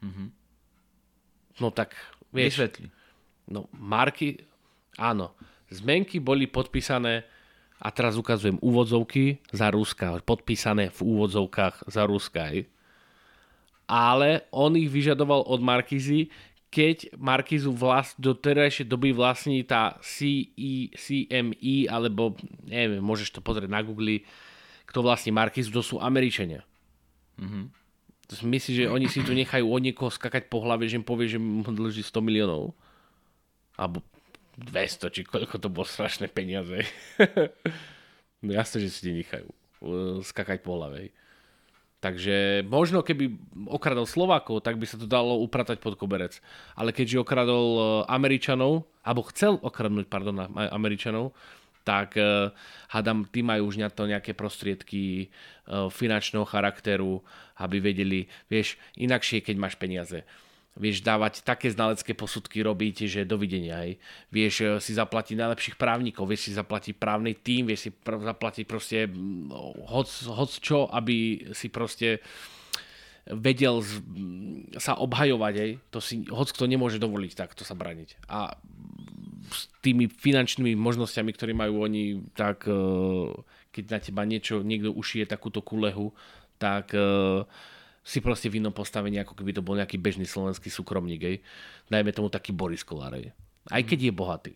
Mhm. 0.00 0.32
No 1.60 1.68
tak, 1.68 1.92
vieš, 2.32 2.56
Vysvetli. 2.56 2.88
no 3.52 3.68
marky, 3.76 4.40
áno, 4.96 5.36
zmenky 5.68 6.16
boli 6.16 6.48
podpísané 6.48 7.28
a 7.76 7.88
teraz 7.92 8.16
ukazujem 8.16 8.56
úvodzovky 8.64 9.44
za 9.52 9.68
Ruska, 9.68 10.24
podpísané 10.24 10.88
v 10.88 11.00
úvodzovkách 11.04 11.84
za 11.88 12.08
Ruska. 12.08 12.48
hej. 12.48 12.64
Ale 13.90 14.48
on 14.54 14.72
ich 14.78 14.88
vyžadoval 14.88 15.44
od 15.44 15.60
Markizy, 15.60 16.30
keď 16.70 17.18
Markizu 17.18 17.74
vlast, 17.74 18.14
do 18.14 18.30
terajšej 18.30 18.86
doby 18.86 19.10
vlastní 19.10 19.66
tá 19.66 19.98
CE, 20.06 20.94
CME, 20.94 21.90
alebo 21.90 22.38
neviem, 22.62 23.02
môžeš 23.02 23.34
to 23.34 23.40
pozrieť 23.42 23.66
na 23.66 23.82
Google, 23.82 24.22
kto 24.86 25.02
vlastní 25.02 25.34
Markizu, 25.34 25.74
to 25.74 25.82
sú 25.82 25.98
Američania. 25.98 26.62
Si 28.30 28.46
myslíš, 28.46 28.86
že 28.86 28.86
oni 28.86 29.10
si 29.10 29.26
tu 29.26 29.34
nechajú 29.34 29.66
od 29.66 29.82
niekoho 29.82 30.14
skakať 30.14 30.46
po 30.46 30.62
hlave, 30.62 30.86
že 30.86 31.02
im 31.02 31.06
povie, 31.06 31.26
že 31.26 31.42
mu 31.42 31.66
dlží 31.66 32.06
100 32.06 32.22
miliónov? 32.22 32.78
Alebo 33.74 34.06
200, 34.54 35.10
či 35.10 35.26
koľko 35.26 35.58
to 35.58 35.66
bolo 35.66 35.82
strašné 35.82 36.30
peniaze. 36.30 36.86
no 38.46 38.50
jasne, 38.54 38.86
že 38.86 38.94
si 38.94 39.00
ti 39.02 39.10
nechajú 39.10 39.50
uh, 39.50 40.22
skakať 40.22 40.62
po 40.62 40.78
hlave. 40.78 41.10
Takže 42.00 42.64
možno 42.64 43.04
keby 43.04 43.36
okradol 43.68 44.08
Slovákov, 44.08 44.64
tak 44.64 44.80
by 44.80 44.88
sa 44.88 44.96
to 44.96 45.04
dalo 45.04 45.36
upratať 45.44 45.84
pod 45.84 46.00
koberec. 46.00 46.40
Ale 46.72 46.96
keďže 46.96 47.20
okradol 47.20 47.66
uh, 47.76 47.84
Američanov, 48.08 48.88
alebo 49.04 49.28
chcel 49.28 49.60
okradnúť, 49.60 50.08
pardon, 50.08 50.48
Američanov, 50.72 51.36
tak 51.84 52.16
uh, 52.16 52.56
hádam, 52.88 53.28
tí 53.28 53.44
majú 53.44 53.68
už 53.68 53.84
na 53.84 53.92
to 53.92 54.08
nejaké 54.08 54.32
prostriedky 54.32 55.28
uh, 55.28 55.92
finančného 55.92 56.48
charakteru, 56.48 57.20
aby 57.60 57.84
vedeli, 57.84 58.24
vieš, 58.48 58.80
inakšie, 58.96 59.44
keď 59.44 59.56
máš 59.60 59.76
peniaze. 59.76 60.24
Vieš 60.80 61.04
dávať 61.04 61.44
také 61.44 61.68
znalecké 61.68 62.16
posudky 62.16 62.64
robiť, 62.64 63.04
že 63.04 63.28
dovidenia. 63.28 63.84
Hej. 63.84 64.00
Vieš 64.32 64.54
eh, 64.64 64.68
si 64.80 64.96
zaplatiť 64.96 65.36
najlepších 65.36 65.76
právnikov, 65.76 66.24
vieš 66.24 66.48
si 66.48 66.52
zaplatiť 66.56 66.96
právny 66.96 67.36
tým, 67.36 67.68
vieš 67.68 67.88
si 67.88 67.90
pr- 67.92 68.24
zaplatiť 68.24 68.64
proste 68.64 69.04
mm, 69.04 69.52
hoc, 69.92 70.08
hoc 70.32 70.50
čo, 70.56 70.88
aby 70.88 71.48
si 71.52 71.68
proste 71.68 72.24
vedel 73.28 73.84
z, 73.84 74.00
mm, 74.00 74.80
sa 74.80 74.96
obhajovať. 74.96 75.54
Hej. 75.60 75.72
To 75.92 76.00
si 76.00 76.24
hoc 76.32 76.48
kto 76.48 76.64
nemôže 76.64 76.96
dovoliť 76.96 77.32
takto 77.36 77.62
sa 77.68 77.76
braniť. 77.76 78.16
A 78.32 78.56
s 79.52 79.68
tými 79.84 80.08
finančnými 80.08 80.78
možnosťami, 80.78 81.30
ktoré 81.36 81.52
majú 81.52 81.84
oni, 81.84 82.24
tak 82.32 82.64
eh, 82.64 83.28
keď 83.70 83.84
na 83.86 83.98
teba 84.00 84.22
niečo, 84.24 84.64
niekto 84.64 84.96
ušije 84.96 85.28
takúto 85.28 85.60
kulehu, 85.60 86.16
tak 86.56 86.96
eh, 86.96 87.44
si 88.00 88.18
proste 88.24 88.48
v 88.48 88.64
inom 88.64 88.72
postavení, 88.72 89.20
ako 89.20 89.36
keby 89.36 89.52
to 89.52 89.62
bol 89.64 89.76
nejaký 89.76 90.00
bežný 90.00 90.24
slovenský 90.24 90.72
súkromník. 90.72 91.20
Hej. 91.20 91.36
Dajme 91.92 92.10
tomu 92.16 92.32
taký 92.32 92.56
Boris 92.56 92.80
Kolár. 92.80 93.12
Hej. 93.16 93.36
Aj 93.68 93.82
keď 93.84 94.08
je 94.08 94.12
bohatý, 94.12 94.54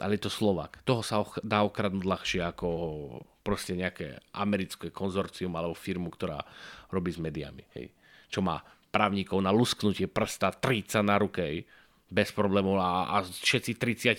ale 0.00 0.16
je 0.16 0.26
to 0.26 0.32
Slovak. 0.32 0.80
Toho 0.88 1.04
sa 1.04 1.20
dá 1.44 1.60
okradnúť 1.62 2.04
ľahšie 2.08 2.40
ako 2.42 2.68
proste 3.44 3.76
nejaké 3.76 4.18
americké 4.32 4.88
konzorcium 4.90 5.54
alebo 5.54 5.76
firmu, 5.76 6.08
ktorá 6.08 6.40
robí 6.88 7.12
s 7.12 7.20
médiami. 7.20 7.68
Hej. 7.76 7.92
Čo 8.32 8.40
má 8.40 8.64
právnikov 8.88 9.44
na 9.44 9.52
lusknutie 9.52 10.08
prsta 10.08 10.56
30 10.56 11.04
na 11.04 11.20
ruke. 11.20 11.44
Hej 11.44 11.68
bez 12.06 12.30
problémov 12.30 12.78
a, 12.78 13.18
a 13.18 13.26
všetci 13.26 13.82
30 13.82 14.14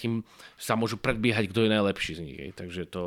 sa 0.60 0.76
môžu 0.76 1.00
predbiehať, 1.00 1.48
kto 1.48 1.64
je 1.64 1.72
najlepší 1.72 2.14
z 2.20 2.22
nich. 2.24 2.36
Hej. 2.36 2.52
Takže 2.60 2.82
to, 2.92 3.04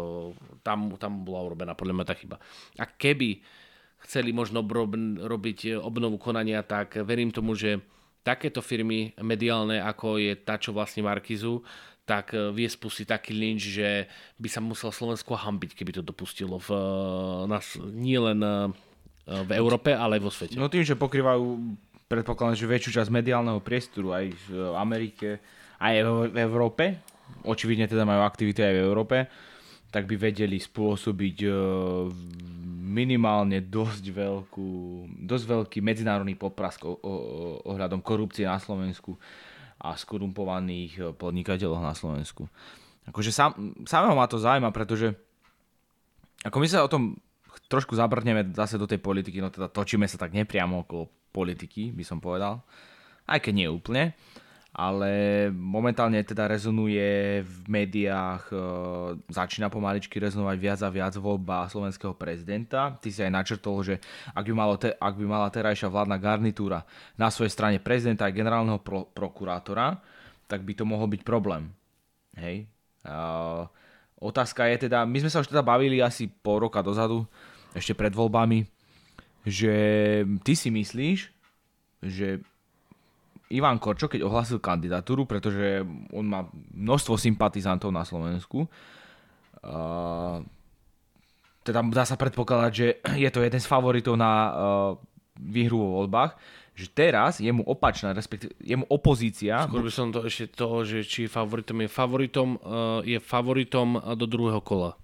tam, 0.64 0.96
tam 0.96 1.20
bola 1.20 1.44
urobená 1.44 1.76
podľa 1.76 2.00
mňa 2.00 2.06
tá 2.08 2.16
chyba. 2.16 2.40
A 2.80 2.88
keby 2.88 3.44
chceli 4.04 4.32
možno 4.32 4.64
rob, 4.64 4.96
robiť 5.20 5.80
obnovu 5.80 6.16
konania, 6.16 6.64
tak 6.64 7.00
verím 7.04 7.32
tomu, 7.32 7.56
že 7.56 7.80
takéto 8.20 8.60
firmy 8.60 9.16
mediálne, 9.20 9.80
ako 9.80 10.20
je 10.20 10.36
tá, 10.36 10.60
čo 10.60 10.76
vlastne 10.76 11.04
Markizu, 11.04 11.64
tak 12.04 12.34
eh, 12.34 12.50
vie 12.50 12.66
spustiť 12.66 13.06
taký 13.06 13.32
lynč, 13.32 13.62
že 13.80 13.88
by 14.40 14.48
sa 14.50 14.60
musel 14.60 14.90
Slovensko 14.90 15.36
hambiť, 15.36 15.76
keby 15.78 16.00
to 16.00 16.02
dopustilo 16.02 16.58
v, 16.58 16.70
nás, 17.46 17.78
nie 17.94 18.18
len 18.18 18.42
v 19.30 19.50
Európe, 19.54 19.94
ale 19.94 20.18
aj 20.18 20.22
vo 20.22 20.32
svete. 20.32 20.58
No 20.58 20.66
tým, 20.66 20.82
že 20.82 20.98
pokrývajú, 20.98 21.44
predpokladám, 22.10 22.58
že 22.58 22.66
väčšiu 22.66 22.98
časť 22.98 23.10
mediálneho 23.14 23.62
priestoru 23.62 24.10
aj 24.10 24.26
v 24.34 24.48
Amerike, 24.74 25.38
aj 25.78 25.94
v 26.34 26.38
Európe, 26.42 26.98
očividne 27.46 27.86
teda 27.86 28.02
majú 28.02 28.26
aktivity 28.26 28.60
aj 28.60 28.74
v 28.74 28.82
Európe, 28.82 29.16
tak 29.90 30.06
by 30.06 30.16
vedeli 30.16 30.56
spôsobiť 30.56 31.36
eh, 31.46 31.52
minimálne 32.90 33.62
dosť, 33.62 34.04
veľkú, 34.10 34.70
dosť 35.26 35.44
veľký 35.46 35.78
medzinárodný 35.82 36.34
poprask 36.34 36.82
ohľadom 36.82 38.02
korupcie 38.02 38.46
na 38.46 38.58
Slovensku 38.58 39.18
a 39.82 39.94
skorumpovaných 39.94 40.92
eh, 40.98 41.04
podnikateľov 41.14 41.82
na 41.82 41.94
Slovensku. 41.94 42.46
Akože 43.10 43.34
sám, 43.34 43.74
samého 43.84 44.14
ma 44.14 44.30
to 44.30 44.38
zaujíma, 44.38 44.70
pretože 44.70 45.10
ako 46.46 46.56
my 46.62 46.66
sa 46.70 46.86
o 46.86 46.88
tom 46.88 47.18
trošku 47.66 47.98
zabrneme 47.98 48.54
zase 48.54 48.78
do 48.78 48.86
tej 48.86 49.02
politiky, 49.02 49.42
no 49.42 49.50
teda 49.50 49.66
točíme 49.70 50.06
sa 50.06 50.18
tak 50.18 50.34
nepriamo 50.34 50.86
okolo 50.86 51.10
politiky, 51.34 51.90
by 51.94 52.04
som 52.06 52.22
povedal. 52.22 52.62
Aj 53.26 53.38
keď 53.38 53.52
nie 53.54 53.68
úplne. 53.70 54.14
Ale 54.70 55.50
momentálne 55.50 56.22
teda 56.22 56.46
rezonuje 56.46 57.42
v 57.42 57.56
médiách, 57.66 58.54
e, 58.54 58.56
začína 59.26 59.66
pomaličky 59.66 60.22
rezonovať 60.22 60.56
viac 60.62 60.80
a 60.86 60.94
viac 60.94 61.14
voľba 61.18 61.66
slovenského 61.66 62.14
prezidenta. 62.14 62.94
Ty 63.02 63.08
si 63.10 63.18
aj 63.18 63.34
načrtol, 63.34 63.82
že 63.82 63.94
ak 64.30 64.46
by, 64.46 64.54
malo 64.54 64.78
te, 64.78 64.94
ak 64.94 65.14
by 65.18 65.26
mala 65.26 65.50
terajšia 65.50 65.90
vládna 65.90 66.22
garnitúra 66.22 66.86
na 67.18 67.34
svojej 67.34 67.50
strane 67.50 67.82
prezidenta 67.82 68.30
aj 68.30 68.38
generálneho 68.38 68.78
pro, 68.78 69.10
prokurátora, 69.10 69.98
tak 70.46 70.62
by 70.62 70.72
to 70.78 70.86
mohol 70.86 71.10
byť 71.10 71.22
problém. 71.26 71.74
Hej. 72.38 72.70
Uh, 73.02 73.66
otázka 74.22 74.70
je 74.70 74.86
teda, 74.86 75.02
my 75.02 75.18
sme 75.18 75.30
sa 75.34 75.42
už 75.42 75.50
teda 75.50 75.66
bavili 75.66 75.98
asi 75.98 76.30
pol 76.30 76.62
roka 76.62 76.78
dozadu, 76.78 77.26
ešte 77.74 77.94
pred 77.94 78.10
voľbami, 78.10 78.66
že 79.46 79.74
ty 80.42 80.52
si 80.58 80.68
myslíš, 80.68 81.18
že 82.02 82.42
Ivan 83.50 83.82
Korčo, 83.82 84.06
keď 84.06 84.22
ohlasil 84.22 84.62
kandidatúru, 84.62 85.26
pretože 85.26 85.82
on 86.14 86.24
má 86.26 86.46
množstvo 86.70 87.18
sympatizantov 87.18 87.90
na 87.90 88.06
Slovensku, 88.06 88.64
uh, 88.64 90.38
teda 91.66 91.80
dá 91.90 92.04
sa 92.06 92.14
predpokladať, 92.14 92.72
že 92.72 92.86
je 93.18 93.30
to 93.30 93.42
jeden 93.42 93.60
z 93.60 93.66
favoritov 93.66 94.14
na 94.14 94.32
uh, 94.32 94.50
výhru 95.34 95.82
vo 95.82 95.90
voľbách, 96.02 96.38
že 96.78 96.86
teraz 96.94 97.42
je 97.42 97.50
mu 97.50 97.66
opačná, 97.66 98.14
respektíve 98.14 98.54
je 98.62 98.76
mu 98.78 98.86
opozícia. 98.86 99.66
Skôr 99.66 99.84
by 99.84 99.92
som 99.92 100.08
to 100.14 100.24
ešte 100.24 100.54
toho, 100.54 100.86
že 100.86 101.02
či 101.04 101.26
favoritom 101.26 101.84
je 101.84 101.88
favoritom, 101.90 102.48
uh, 102.62 103.02
je 103.02 103.18
favoritom 103.18 103.98
do 104.14 104.24
druhého 104.30 104.62
kola. 104.62 104.94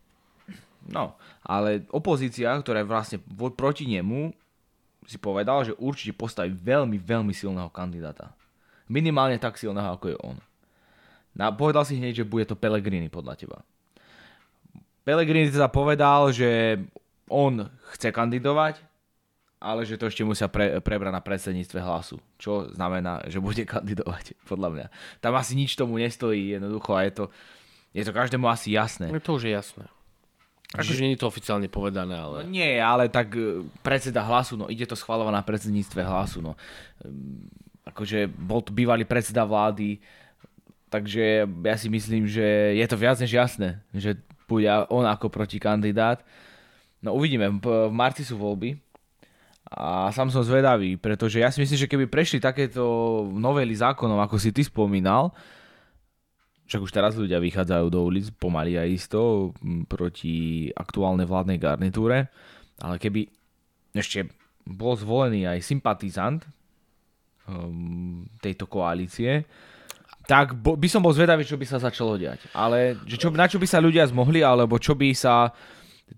No, 0.86 1.18
ale 1.42 1.82
opozícia, 1.90 2.54
ktorá 2.62 2.86
je 2.86 2.88
vlastne 2.88 3.18
proti 3.58 3.90
nemu, 3.90 4.30
si 5.06 5.16
povedal, 5.16 5.62
že 5.62 5.78
určite 5.78 6.12
postaví 6.12 6.50
veľmi, 6.52 6.98
veľmi 6.98 7.30
silného 7.30 7.70
kandidáta. 7.70 8.34
Minimálne 8.90 9.38
tak 9.38 9.58
silného, 9.58 9.94
ako 9.94 10.06
je 10.10 10.18
on. 10.22 10.36
Na, 11.36 11.54
povedal 11.54 11.86
si 11.86 11.98
hneď, 11.98 12.22
že 12.22 12.28
bude 12.28 12.46
to 12.46 12.58
Pellegrini 12.58 13.06
podľa 13.06 13.34
teba. 13.38 13.58
Pellegrini 15.06 15.50
teda 15.50 15.70
povedal, 15.70 16.34
že 16.34 16.82
on 17.30 17.70
chce 17.94 18.10
kandidovať, 18.10 18.82
ale 19.62 19.86
že 19.86 19.98
to 19.98 20.10
ešte 20.10 20.26
musia 20.26 20.50
pre, 20.50 20.78
prebrať 20.82 21.12
na 21.14 21.22
predsedníctve 21.22 21.78
hlasu. 21.80 22.18
Čo 22.36 22.70
znamená, 22.74 23.22
že 23.30 23.42
bude 23.42 23.62
kandidovať, 23.74 24.34
podľa 24.46 24.68
mňa. 24.74 24.86
Tam 25.22 25.32
asi 25.38 25.54
nič 25.54 25.78
tomu 25.78 25.98
nestojí, 25.98 26.58
jednoducho 26.58 26.94
a 26.94 27.06
je 27.06 27.12
to, 27.12 27.24
je 27.94 28.02
to 28.04 28.12
každému 28.12 28.46
asi 28.46 28.74
jasné. 28.74 29.10
No 29.10 29.22
to 29.22 29.38
už 29.38 29.48
je 29.48 29.52
jasné. 29.54 29.86
Akože 30.74 30.98
nie 30.98 31.14
je 31.14 31.22
to 31.22 31.30
oficiálne 31.30 31.70
povedané, 31.70 32.18
No 32.18 32.42
ale... 32.42 32.50
nie, 32.50 32.82
ale 32.82 33.06
tak 33.06 33.30
e, 33.38 33.62
predseda 33.86 34.26
hlasu, 34.26 34.58
no 34.58 34.66
ide 34.66 34.82
to 34.82 34.98
schvalovať 34.98 35.30
na 35.30 35.46
predsedníctve 35.46 36.00
hlasu, 36.02 36.42
no. 36.42 36.58
Ehm, 37.06 37.46
Akože 37.86 38.26
bol 38.26 38.58
tu 38.66 38.74
bývalý 38.74 39.06
predseda 39.06 39.46
vlády, 39.46 40.02
takže 40.90 41.46
ja 41.46 41.76
si 41.78 41.86
myslím, 41.86 42.26
že 42.26 42.74
je 42.74 42.86
to 42.90 42.98
viac 42.98 43.14
než 43.22 43.30
jasné, 43.30 43.78
že 43.94 44.18
bude 44.50 44.66
on 44.90 45.06
ako 45.06 45.30
protikandidát. 45.30 46.26
No 46.98 47.14
uvidíme, 47.14 47.46
v 47.46 47.94
marci 47.94 48.26
sú 48.26 48.42
voľby 48.42 48.74
a 49.70 50.10
sám 50.10 50.34
som 50.34 50.42
zvedavý, 50.42 50.98
pretože 50.98 51.38
ja 51.38 51.50
si 51.50 51.62
myslím, 51.62 51.78
že 51.78 51.90
keby 51.90 52.10
prešli 52.10 52.42
takéto 52.42 52.82
novely 53.30 53.74
zákonov, 53.74 54.18
ako 54.26 54.34
si 54.38 54.50
ty 54.50 54.66
spomínal, 54.66 55.30
však 56.66 56.82
už 56.82 56.92
teraz 56.92 57.14
ľudia 57.14 57.38
vychádzajú 57.38 57.86
do 57.88 58.02
ulic 58.02 58.34
pomaly 58.36 58.74
a 58.74 58.84
isto 58.84 59.50
proti 59.86 60.68
aktuálnej 60.74 61.26
vládnej 61.26 61.58
garnitúre, 61.62 62.26
ale 62.82 62.98
keby 62.98 63.30
ešte 63.94 64.26
bol 64.66 64.98
zvolený 64.98 65.46
aj 65.46 65.62
sympatizant 65.62 66.42
um, 67.46 68.26
tejto 68.42 68.66
koalície, 68.66 69.46
tak 70.26 70.58
bo, 70.58 70.74
by 70.74 70.90
som 70.90 71.00
bol 71.00 71.14
zvedavý, 71.14 71.46
čo 71.46 71.54
by 71.54 71.66
sa 71.70 71.78
začalo 71.78 72.18
diať. 72.18 72.50
Ale 72.50 72.98
že 73.06 73.14
čo, 73.14 73.30
na 73.30 73.46
čo 73.46 73.62
by 73.62 73.66
sa 73.70 73.78
ľudia 73.78 74.02
zmohli, 74.10 74.42
alebo 74.42 74.74
čo 74.82 74.98
by 74.98 75.14
sa 75.14 75.54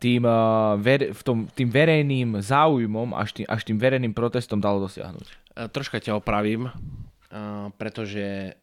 tým, 0.01 0.25
uh, 0.25 0.81
ver, 0.81 1.13
v 1.13 1.21
tom, 1.21 1.45
tým 1.53 1.69
verejným 1.69 2.41
záujmom 2.41 3.13
až 3.13 3.37
tým, 3.37 3.47
až 3.49 3.69
tým 3.69 3.77
verejným 3.77 4.17
protestom 4.17 4.65
dalo 4.65 4.89
dosiahnuť. 4.89 5.27
Uh, 5.29 5.69
troška 5.69 6.01
ťa 6.01 6.17
opravím, 6.17 6.73
uh, 6.73 7.69
pretože 7.77 8.57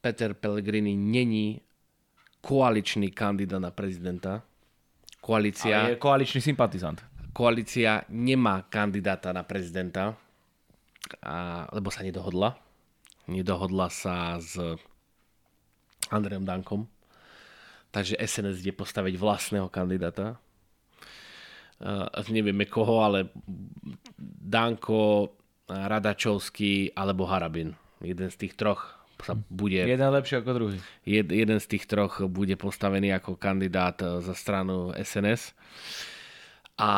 Peter 0.00 0.34
Pellegrini 0.34 0.96
není 0.96 1.60
koaličný 2.40 3.10
kandidát 3.10 3.58
na 3.58 3.70
prezidenta. 3.70 4.42
Koalícia... 5.20 5.80
Ale 5.80 5.90
je 5.90 5.96
koaličný 5.96 6.40
sympatizant 6.40 7.00
koalícia 7.34 8.06
nemá 8.14 8.62
kandidáta 8.70 9.34
na 9.34 9.42
prezidenta, 9.42 10.14
a, 11.18 11.66
lebo 11.74 11.90
sa 11.90 12.06
nedohodla. 12.06 12.54
Nedohodla 13.26 13.90
sa 13.90 14.38
s 14.38 14.54
Andrejom 16.14 16.46
Dankom. 16.46 16.86
Takže 17.90 18.14
SNS 18.22 18.62
ide 18.62 18.72
postaviť 18.72 19.18
vlastného 19.18 19.66
kandidáta. 19.66 20.38
Uh, 21.82 22.06
nevieme 22.30 22.70
koho, 22.70 23.02
ale 23.02 23.34
Danko, 24.18 25.34
Radačovský 25.66 26.94
alebo 26.94 27.26
Harabin. 27.26 27.74
Jeden 27.98 28.30
z 28.30 28.46
tých 28.46 28.54
troch 28.54 29.03
sa 29.24 29.34
bude... 29.48 29.80
Jeden 29.80 30.10
lepší 30.12 30.44
ako 30.44 30.50
druhý. 30.52 30.78
Jed, 31.08 31.32
jeden 31.32 31.58
z 31.58 31.66
tých 31.66 31.88
troch 31.88 32.20
bude 32.28 32.54
postavený 32.60 33.16
ako 33.16 33.40
kandidát 33.40 33.96
za 33.98 34.36
stranu 34.36 34.92
SNS. 34.92 35.56
A 36.76 36.92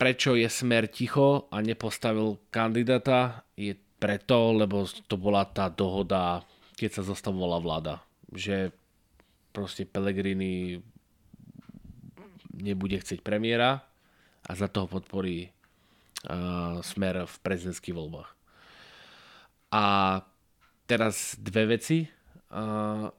prečo 0.00 0.38
je 0.38 0.48
Smer 0.48 0.88
ticho 0.88 1.50
a 1.52 1.60
nepostavil 1.60 2.38
kandidáta? 2.48 3.44
Je 3.58 3.76
preto, 3.98 4.54
lebo 4.54 4.86
to 5.10 5.18
bola 5.18 5.44
tá 5.44 5.66
dohoda, 5.68 6.46
keď 6.78 6.98
sa 6.98 7.02
zostavovala 7.02 7.58
vláda. 7.58 7.94
Že 8.30 8.70
proste 9.50 9.82
Pellegrini 9.82 10.78
nebude 12.54 12.98
chcieť 12.98 13.26
premiéra 13.26 13.82
a 14.46 14.50
za 14.54 14.70
toho 14.70 14.86
podporí 14.86 15.50
uh, 15.50 16.78
Smer 16.86 17.26
v 17.26 17.36
prezidentských 17.42 17.94
voľbách. 17.98 18.30
A 19.74 19.84
teraz 20.88 21.36
dve 21.36 21.76
veci, 21.76 22.08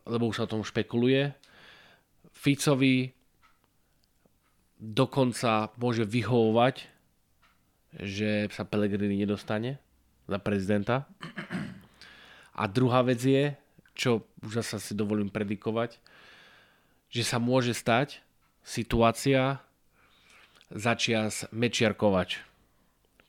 lebo 0.09 0.23
už 0.25 0.41
sa 0.41 0.49
o 0.49 0.51
tom 0.57 0.65
špekuluje. 0.65 1.29
Ficovi 2.33 3.13
dokonca 4.81 5.69
môže 5.77 6.01
vyhovovať, 6.09 6.75
že 8.01 8.49
sa 8.49 8.65
Pellegrini 8.65 9.21
nedostane 9.21 9.77
za 10.25 10.41
prezidenta. 10.41 11.05
A 12.57 12.65
druhá 12.65 13.05
vec 13.05 13.21
je, 13.21 13.53
čo 13.93 14.25
už 14.41 14.65
zase 14.65 14.81
si 14.81 14.93
dovolím 14.97 15.29
predikovať, 15.29 16.01
že 17.13 17.21
sa 17.21 17.37
môže 17.37 17.77
stať 17.77 18.21
situácia 18.65 19.61
začias 20.69 21.49
Mečiar 21.49 21.93
Kovač. 21.97 22.41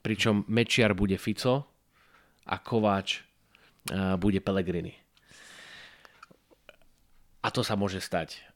Pričom 0.00 0.44
Mečiar 0.48 0.92
bude 0.96 1.16
Fico 1.20 1.68
a 2.44 2.57
Kovač 2.61 3.29
bude 4.20 4.40
Pellegrini. 4.44 4.92
A 7.40 7.48
to 7.48 7.64
sa 7.64 7.78
môže 7.78 8.04
stať 8.04 8.50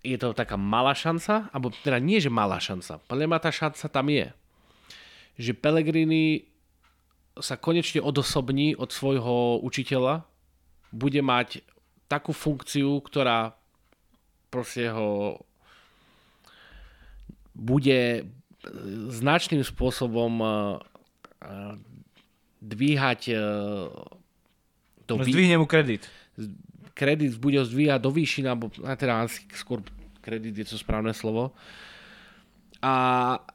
je 0.00 0.16
to 0.16 0.32
taká 0.32 0.56
malá 0.56 0.96
šanca, 0.96 1.52
alebo 1.52 1.68
teda 1.84 2.00
nie, 2.00 2.20
že 2.20 2.32
malá 2.32 2.56
šanca, 2.56 3.04
podľa 3.04 3.26
mňa 3.28 3.40
tá 3.40 3.52
šanca 3.52 3.84
tam 3.92 4.06
je. 4.08 4.26
Že 5.36 5.52
Pellegrini 5.60 6.24
sa 7.40 7.60
konečne 7.60 8.00
odosobní 8.00 8.76
od 8.76 8.92
svojho 8.92 9.60
učiteľa, 9.64 10.24
bude 10.90 11.20
mať 11.22 11.62
takú 12.10 12.34
funkciu, 12.34 12.98
ktorá 13.04 13.54
proste 14.50 14.90
ho 14.90 15.38
bude 17.54 18.26
značným 19.14 19.62
spôsobom 19.62 20.32
uh, 20.42 20.50
uh, 21.44 21.76
dvíhať 22.60 23.20
uh, 25.16 25.22
do... 25.22 25.26
Zdvihne 25.26 25.58
mu 25.58 25.66
kredit 25.66 26.06
kredit 27.00 27.40
bude 27.40 27.56
zdvíjať 27.64 28.00
do 28.04 28.12
výšiny, 28.12 28.46
alebo 28.52 28.68
teda 28.68 29.24
skôr 29.56 29.80
kredit 30.20 30.52
je 30.52 30.66
to 30.68 30.76
správne 30.76 31.16
slovo. 31.16 31.56
A, 32.84 32.92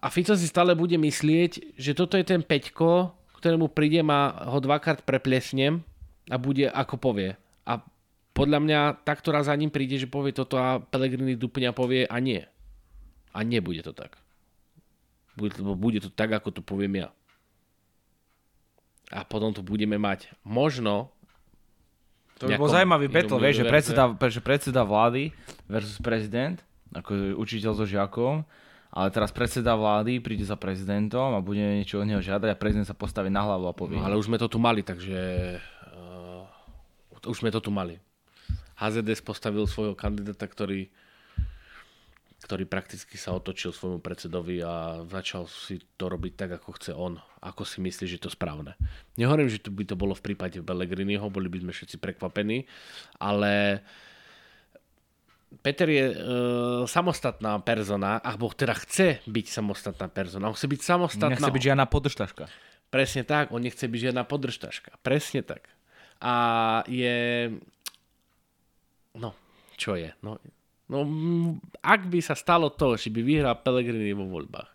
a 0.01 0.07
Fico 0.09 0.33
si 0.33 0.49
stále 0.49 0.73
bude 0.73 0.97
myslieť, 0.97 1.77
že 1.77 1.93
toto 1.93 2.17
je 2.17 2.25
ten 2.25 2.41
Peťko, 2.41 3.13
ktorému 3.37 3.69
príde 3.69 4.01
a 4.01 4.49
ho 4.49 4.57
dvakrát 4.57 5.05
preplesnem 5.05 5.85
a 6.29 6.41
bude 6.41 6.65
ako 6.69 6.97
povie. 6.97 7.37
A 7.69 7.81
podľa 8.33 8.59
mňa 8.65 8.79
takto 9.05 9.29
raz 9.29 9.45
za 9.45 9.53
ním 9.53 9.69
príde, 9.69 10.01
že 10.01 10.09
povie 10.09 10.33
toto 10.33 10.57
a 10.57 10.81
Pelegrini 10.81 11.37
dupňa 11.37 11.73
povie 11.73 12.09
a 12.09 12.17
nie. 12.17 12.41
A 13.33 13.45
nebude 13.45 13.85
to 13.85 13.93
tak. 13.93 14.17
Bude 15.37 15.53
to, 15.53 15.61
bude 15.77 15.99
to 16.01 16.09
tak, 16.09 16.33
ako 16.33 16.49
to 16.49 16.61
poviem 16.65 17.05
ja. 17.05 17.09
A 19.13 19.21
potom 19.21 19.53
tu 19.53 19.61
budeme 19.61 20.01
mať 20.01 20.33
možno 20.41 21.13
to 22.35 22.51
by 22.51 22.59
bol 22.59 22.67
zaujímavý 22.67 23.07
battle, 23.07 23.39
vieš, 23.39 23.63
že 23.63 23.65
predseda, 23.67 24.03
že 24.11 24.41
predseda 24.43 24.81
vlády 24.83 25.31
versus 25.71 25.99
prezident, 26.03 26.59
ako 26.91 27.39
učiteľ 27.39 27.71
so 27.75 27.87
žiakom, 27.87 28.43
ale 28.95 29.07
teraz 29.11 29.31
predseda 29.31 29.75
vlády 29.75 30.23
príde 30.23 30.43
za 30.47 30.55
prezidentom 30.59 31.35
a 31.35 31.43
bude 31.43 31.59
niečo 31.59 31.99
od 31.99 32.07
neho 32.07 32.23
žiadať 32.23 32.51
a 32.51 32.59
prezident 32.59 32.87
sa 32.87 32.95
postaví 32.95 33.27
na 33.27 33.43
hlavu 33.43 33.67
a 33.67 33.75
povie. 33.75 33.99
No, 33.99 34.07
ale 34.07 34.15
už 34.15 34.31
sme 34.31 34.39
to 34.39 34.47
tu 34.47 34.59
mali, 34.59 34.83
takže 34.83 35.19
uh, 35.95 37.27
už 37.27 37.43
sme 37.43 37.51
to 37.51 37.59
tu 37.59 37.71
mali. 37.71 37.99
HZDS 38.75 39.23
postavil 39.23 39.67
svojho 39.67 39.95
kandidáta, 39.95 40.47
ktorý 40.47 40.91
ktorý 42.43 42.67
prakticky 42.67 43.15
sa 43.15 43.33
otočil 43.33 43.71
svojmu 43.71 44.03
predsedovi 44.03 44.59
a 44.61 45.01
začal 45.07 45.47
si 45.47 45.79
to 45.95 46.11
robiť 46.11 46.33
tak, 46.35 46.51
ako 46.59 46.69
chce 46.75 46.91
on, 46.91 47.17
ako 47.39 47.63
si 47.63 47.79
myslí, 47.79 48.03
že 48.05 48.15
je 48.19 48.23
to 48.27 48.33
správne. 48.33 48.75
Nehovorím, 49.15 49.47
že 49.47 49.63
to 49.63 49.71
by 49.71 49.87
to 49.87 49.95
bolo 49.95 50.13
v 50.13 50.25
prípade 50.31 50.59
Pellegriniho, 50.59 51.31
boli 51.31 51.47
by 51.47 51.63
sme 51.63 51.71
všetci 51.71 51.97
prekvapení, 51.97 52.67
ale 53.17 53.81
Peter 55.63 55.87
je 55.87 56.05
e, 56.11 56.15
samostatná 56.85 57.57
persona, 57.63 58.19
alebo 58.19 58.51
teda 58.51 58.75
chce 58.75 59.23
byť 59.25 59.45
samostatná 59.47 60.11
persona, 60.11 60.51
on 60.51 60.57
chce 60.57 60.67
byť 60.67 60.81
samostatná. 60.83 61.39
Nechce 61.39 61.55
byť 61.55 61.63
žiadna 61.71 61.85
podržtaška. 61.87 62.45
Presne 62.91 63.23
tak, 63.23 63.49
on 63.55 63.63
nechce 63.63 63.81
byť 63.81 63.99
žiadna 64.11 64.23
podržtaška. 64.27 64.99
Presne 65.01 65.41
tak. 65.41 65.71
A 66.19 66.33
je... 66.87 67.49
No, 69.15 69.31
čo 69.79 69.95
je? 69.95 70.11
No, 70.23 70.39
No, 70.85 71.01
ak 71.81 72.05
by 72.05 72.19
sa 72.21 72.37
stalo 72.37 72.69
to, 72.69 72.93
že 72.93 73.09
by 73.09 73.25
vyhral 73.25 73.57
Pellegrini 73.57 74.13
vo 74.13 74.29
voľbách, 74.29 74.69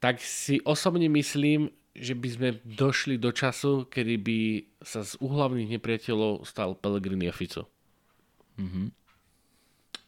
tak 0.00 0.20
si 0.20 0.60
osobne 0.64 1.08
myslím, 1.12 1.68
že 1.94 2.16
by 2.16 2.28
sme 2.28 2.48
došli 2.64 3.20
do 3.20 3.30
času, 3.30 3.86
kedy 3.86 4.14
by 4.18 4.40
sa 4.82 5.04
z 5.04 5.20
úhlavných 5.20 5.78
nepriateľov 5.78 6.48
stal 6.48 6.74
Pellegrini 6.74 7.28
a 7.28 7.34
Fico. 7.36 7.70
Mm-hmm. 8.58 8.86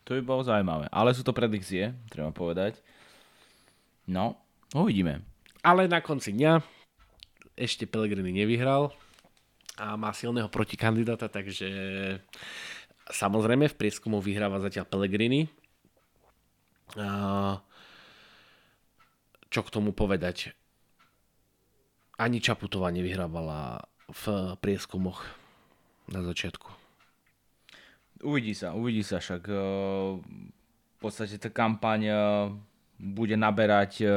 To 0.06 0.10
by 0.18 0.22
bolo 0.22 0.42
zaujímavé. 0.42 0.86
Ale 0.90 1.12
sú 1.12 1.22
to 1.22 1.36
predikcie, 1.36 1.94
treba 2.10 2.30
povedať. 2.30 2.78
No, 4.06 4.38
uvidíme. 4.74 5.22
Ale 5.66 5.90
na 5.90 5.98
konci 5.98 6.30
dňa 6.34 6.62
ešte 7.58 7.88
Pellegrini 7.88 8.30
nevyhral 8.30 8.94
a 9.76 9.98
má 9.98 10.12
silného 10.14 10.48
protikandidáta, 10.48 11.28
takže 11.28 11.68
Samozrejme 13.06 13.70
v 13.70 13.78
prieskumu 13.78 14.18
vyhráva 14.18 14.58
zatiaľ 14.58 14.90
Pellegrini. 14.90 15.46
Čo 19.46 19.60
k 19.62 19.72
tomu 19.72 19.94
povedať? 19.94 20.52
Ani 22.16 22.40
Čaputová 22.40 22.88
nevyhrávala 22.90 23.86
v 24.08 24.56
prieskumoch 24.58 25.22
na 26.08 26.22
začiatku. 26.22 26.86
Uvidí 28.24 28.56
sa, 28.56 28.72
uvidí 28.72 29.04
sa 29.04 29.20
však. 29.20 29.42
E, 29.44 29.56
v 30.96 30.98
podstate 30.98 31.36
tá 31.36 31.52
kampaň 31.52 32.00
e, 32.08 32.14
bude 32.96 33.36
naberať 33.36 34.00
e, 34.00 34.08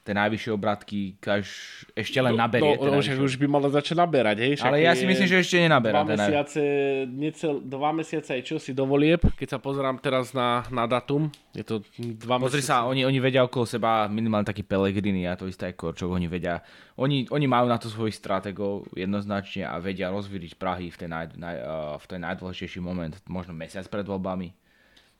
tie 0.00 0.14
najvyššie 0.16 0.50
obratky 0.56 1.20
kaž, 1.20 1.46
ešte 1.92 2.18
len 2.18 2.32
naberie. 2.32 2.80
No, 2.80 2.88
no 2.88 3.04
však 3.04 3.20
už 3.20 3.36
by 3.36 3.46
malo 3.46 3.68
začať 3.68 4.00
naberať, 4.00 4.36
hej? 4.40 4.52
Však 4.56 4.68
Ale 4.72 4.80
ja 4.80 4.92
si 4.96 5.04
myslím, 5.04 5.28
že 5.28 5.36
ešte 5.44 5.56
nenaberá. 5.60 6.00
Dva 6.00 6.16
mesiace, 6.16 6.62
necel, 7.06 7.60
dva 7.60 7.90
mesiace 7.92 8.30
aj 8.34 8.42
čo 8.42 8.56
si 8.56 8.72
dovolieb, 8.72 9.20
keď 9.36 9.56
sa 9.56 9.58
pozerám 9.60 10.00
teraz 10.00 10.32
na, 10.32 10.64
na 10.72 10.88
datum, 10.88 11.28
je 11.52 11.62
to 11.62 11.84
dva 12.16 12.40
Pozri 12.40 12.64
mesiace. 12.64 12.72
sa, 12.72 12.88
oni, 12.88 13.04
oni 13.04 13.18
vedia 13.20 13.44
okolo 13.44 13.68
seba 13.68 14.08
minimálne 14.08 14.48
taký 14.48 14.64
Pelegrini 14.64 15.28
a 15.28 15.36
to 15.36 15.46
isté 15.46 15.68
aj 15.68 15.76
Korčok, 15.76 16.08
oni 16.08 16.26
vedia, 16.26 16.64
oni, 16.96 17.28
oni 17.28 17.46
majú 17.46 17.68
na 17.68 17.76
to 17.76 17.92
svojich 17.92 18.16
strategov 18.16 18.88
jednoznačne 18.96 19.68
a 19.68 19.76
vedia 19.78 20.08
rozvíriť 20.08 20.56
Prahy 20.56 20.88
v 20.88 20.96
ten, 20.96 21.10
naj, 21.12 21.36
naj, 21.36 21.56
uh, 21.60 21.94
v 22.00 22.04
ten 22.08 22.20
najdôležitejší 22.24 22.80
moment, 22.80 23.12
možno 23.28 23.52
mesiac 23.52 23.84
pred 23.86 24.08
voľbami 24.08 24.50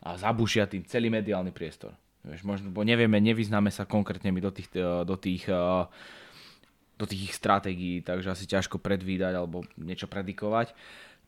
a 0.00 0.16
zabušia 0.16 0.64
tým 0.64 0.82
celý 0.88 1.12
mediálny 1.12 1.52
priestor. 1.52 1.92
Vieš, 2.20 2.44
možno, 2.44 2.68
bo 2.68 2.84
nevieme, 2.84 3.16
nevyznáme 3.16 3.72
sa 3.72 3.88
konkrétne 3.88 4.28
my 4.28 4.40
do 4.44 4.52
tých, 4.52 4.68
do 4.76 5.16
tých, 5.16 5.48
do 7.00 7.04
tých 7.08 7.32
ich 7.32 7.34
stratégií, 7.34 8.04
takže 8.04 8.36
asi 8.36 8.44
ťažko 8.44 8.76
predvídať 8.76 9.32
alebo 9.40 9.64
niečo 9.80 10.04
predikovať. 10.04 10.76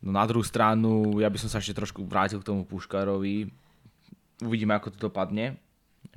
No 0.04 0.12
na 0.12 0.26
druhú 0.28 0.44
stranu, 0.44 1.16
ja 1.22 1.32
by 1.32 1.38
som 1.40 1.48
sa 1.48 1.62
ešte 1.62 1.78
trošku 1.78 2.04
vrátil 2.04 2.44
k 2.44 2.48
tomu 2.52 2.68
Puškárovi. 2.68 3.48
Uvidíme, 4.44 4.76
ako 4.76 4.92
to 4.92 5.08
dopadne. 5.08 5.56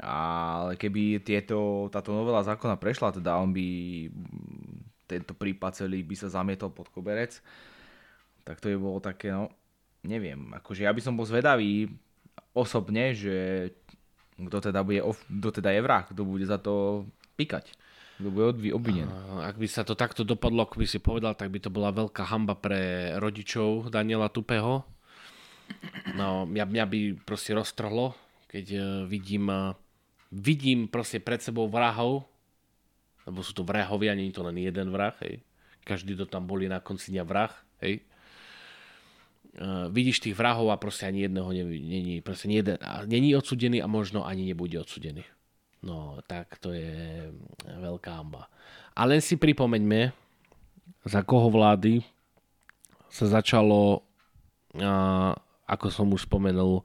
Ale 0.01 0.76
keby 0.76 1.23
tieto, 1.23 1.88
táto 1.93 2.11
novela 2.11 2.43
zákona 2.43 2.76
prešla, 2.76 3.15
teda 3.15 3.38
on 3.38 3.53
by 3.55 3.67
tento 5.05 5.38
prípad 5.38 5.78
celý 5.78 6.01
by 6.01 6.17
sa 6.17 6.34
zamietol 6.34 6.73
pod 6.73 6.89
koberec, 6.89 7.38
tak 8.41 8.57
to 8.57 8.73
by 8.73 8.78
bolo 8.82 8.97
také, 8.97 9.30
no, 9.30 9.53
neviem, 10.01 10.51
akože 10.57 10.84
ja 10.84 10.91
by 10.91 11.01
som 11.01 11.13
bol 11.13 11.23
zvedavý 11.30 11.88
osobne, 12.57 13.13
že 13.13 13.69
kto 14.36 14.72
teda, 14.72 14.84
bude, 14.84 15.00
kto 15.40 15.50
teda 15.62 15.72
je 15.72 15.82
vrah, 15.82 16.04
kto 16.04 16.22
bude 16.28 16.44
za 16.44 16.60
to 16.60 17.08
pikať. 17.40 17.72
Kto 18.20 18.28
bude 18.32 18.72
obvinený. 18.72 19.12
Ak 19.44 19.60
by 19.60 19.68
sa 19.68 19.84
to 19.88 19.96
takto 19.96 20.24
dopadlo, 20.24 20.68
ako 20.68 20.80
by 20.80 20.88
si 20.88 21.00
povedal, 21.00 21.36
tak 21.36 21.52
by 21.52 21.60
to 21.60 21.72
bola 21.72 21.92
veľká 21.92 22.28
hamba 22.32 22.56
pre 22.56 23.12
rodičov 23.20 23.92
Daniela 23.92 24.32
Tupého. 24.32 24.84
No, 26.16 26.48
mňa, 26.48 26.64
mňa 26.68 26.86
by 26.88 27.00
proste 27.26 27.56
roztrhlo, 27.58 28.14
keď 28.48 28.66
uh, 28.76 28.86
vidím, 29.10 29.50
uh, 29.50 29.74
vidím 30.32 30.88
proste 30.88 31.20
pred 31.20 31.42
sebou 31.42 31.66
vrahov, 31.68 32.24
lebo 33.26 33.42
sú 33.42 33.58
to 33.58 33.66
vrahovia, 33.66 34.14
nie 34.14 34.30
je 34.30 34.38
to 34.38 34.46
len 34.46 34.62
jeden 34.62 34.94
vrah, 34.94 35.16
hej. 35.26 35.42
Každý, 35.82 36.14
kto 36.14 36.30
tam 36.30 36.46
boli 36.46 36.70
na 36.70 36.78
konci 36.80 37.12
dňa 37.12 37.24
vrah, 37.26 37.52
hej 37.82 38.06
uh, 39.60 39.88
vidíš 39.91 40.24
tých 40.24 40.36
vrahov 40.36 40.72
a 40.72 40.80
proste 40.80 41.08
ani 41.08 41.28
jedného 41.28 41.49
není, 41.51 42.20
proste 42.20 42.47
nie 42.47 42.64
odsudený 43.36 43.80
a 43.84 43.88
možno 43.88 44.24
ani 44.28 44.47
nebude 44.47 44.80
odsudený. 44.80 45.24
No, 45.86 46.18
tak 46.26 46.58
to 46.58 46.74
je 46.74 47.30
veľká 47.66 48.18
amba. 48.18 48.49
A 48.97 49.06
len 49.06 49.22
si 49.22 49.38
pripomeňme, 49.38 50.10
za 51.06 51.22
koho 51.22 51.53
vlády 51.53 52.01
sa 53.12 53.30
začalo, 53.30 54.01
uh, 54.78 55.32
ako 55.70 55.88
som 55.93 56.10
už 56.10 56.26
spomenul, 56.26 56.82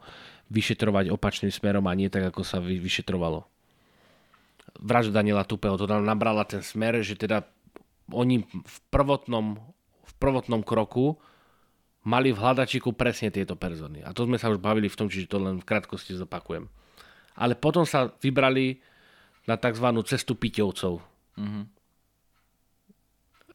vyšetrovať 0.51 1.15
opačným 1.15 1.55
smerom 1.55 1.87
a 1.87 1.95
nie 1.95 2.11
tak, 2.11 2.35
ako 2.35 2.43
sa 2.43 2.59
vy, 2.59 2.83
vyšetrovalo. 2.83 3.47
Vražda 4.83 5.23
Daniela 5.23 5.47
Tupého 5.47 5.79
to 5.79 5.87
nabrala 5.87 6.43
ten 6.43 6.61
smer, 6.61 7.01
že 7.07 7.15
teda 7.15 7.47
oni 8.11 8.43
v 8.51 8.77
prvotnom, 8.91 9.59
v 10.03 10.13
prvotnom 10.19 10.67
kroku 10.67 11.23
mali 12.05 12.33
v 12.33 12.41
hľadačiku 12.41 12.97
presne 12.97 13.29
tieto 13.29 13.57
persony. 13.57 14.01
A 14.01 14.17
to 14.17 14.25
sme 14.25 14.41
sa 14.41 14.49
už 14.49 14.61
bavili 14.63 14.89
v 14.89 14.97
tom, 14.97 15.09
čiže 15.13 15.29
to 15.29 15.39
len 15.41 15.61
v 15.61 15.69
krátkosti 15.69 16.17
zopakujem. 16.17 16.65
Ale 17.37 17.57
potom 17.57 17.85
sa 17.85 18.09
vybrali 18.21 18.81
na 19.45 19.57
tzv. 19.61 19.87
cestu 20.05 20.37
Piťovcov. 20.37 21.01
Mm-hmm. 21.37 21.65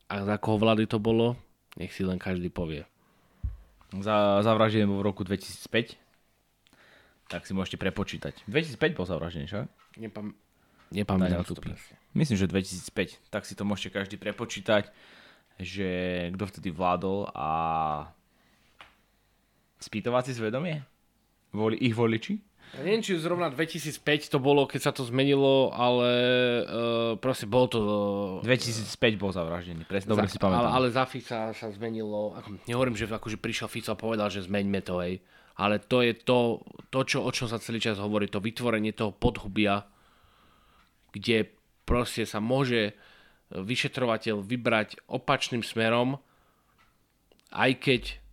A 0.06 0.14
za 0.22 0.36
koho 0.38 0.62
vlády 0.62 0.86
to 0.86 1.02
bolo? 1.02 1.34
Nech 1.76 1.92
si 1.92 2.06
len 2.06 2.22
každý 2.22 2.54
povie. 2.54 2.86
Za, 3.96 4.42
zavraždený 4.46 4.90
v 4.90 5.02
roku 5.02 5.26
2005. 5.26 5.98
Tak 7.26 7.50
si 7.50 7.58
môžete 7.58 7.82
prepočítať. 7.82 8.46
2005 8.46 8.98
bol 8.98 9.06
zavraždený, 9.10 9.50
však? 9.50 9.66
Nepam- 9.98 10.38
nepamätám 10.94 11.42
to 11.42 11.58
Myslím, 12.14 12.38
že 12.38 12.46
2005. 12.46 13.18
Tak 13.34 13.50
si 13.50 13.58
to 13.58 13.66
môžete 13.66 13.98
každý 13.98 14.16
prepočítať, 14.22 14.94
že 15.58 15.90
kto 16.38 16.44
vtedy 16.54 16.70
vládol 16.70 17.34
a 17.34 17.50
spýtovací 19.86 20.34
svedomie? 20.34 20.82
Voli, 21.54 21.78
ich 21.78 21.94
voliči? 21.94 22.42
Ja 22.76 22.82
neviem, 22.84 23.06
či 23.06 23.16
zrovna 23.22 23.48
2005 23.54 24.34
to 24.34 24.42
bolo, 24.42 24.66
keď 24.66 24.90
sa 24.90 24.92
to 24.92 25.06
zmenilo, 25.06 25.72
ale 25.72 26.10
uh, 26.66 27.14
proste 27.22 27.46
bol 27.46 27.70
to... 27.70 27.80
Uh, 28.42 28.48
2005 28.48 29.22
bol 29.22 29.32
zavraždený, 29.32 29.86
presne, 29.86 30.12
dobre 30.12 30.28
si 30.28 30.42
pamätám. 30.42 30.68
Ale, 30.68 30.70
ale 30.74 30.88
za 30.92 31.06
Fica 31.08 31.54
sa 31.56 31.68
zmenilo, 31.72 32.36
ako, 32.36 32.60
nehovorím, 32.66 32.98
že 32.98 33.08
akože 33.08 33.38
prišiel 33.40 33.70
Fico 33.70 33.94
a 33.94 33.98
povedal, 33.98 34.28
že 34.34 34.44
zmeňme 34.44 34.82
to, 34.82 35.00
hej. 35.06 35.22
Ale 35.56 35.80
to 35.80 36.04
je 36.04 36.12
to, 36.20 36.60
to 36.92 37.00
čo, 37.08 37.24
o 37.24 37.32
čom 37.32 37.48
sa 37.48 37.64
celý 37.64 37.80
čas 37.80 37.96
hovorí, 37.96 38.28
to 38.28 38.44
vytvorenie 38.44 38.92
toho 38.92 39.16
podhubia, 39.16 39.88
kde 41.16 41.48
proste 41.88 42.28
sa 42.28 42.44
môže 42.44 42.92
vyšetrovateľ 43.56 44.44
vybrať 44.44 45.00
opačným 45.08 45.64
smerom, 45.64 46.20
aj 47.56 47.72
keď 47.80 48.25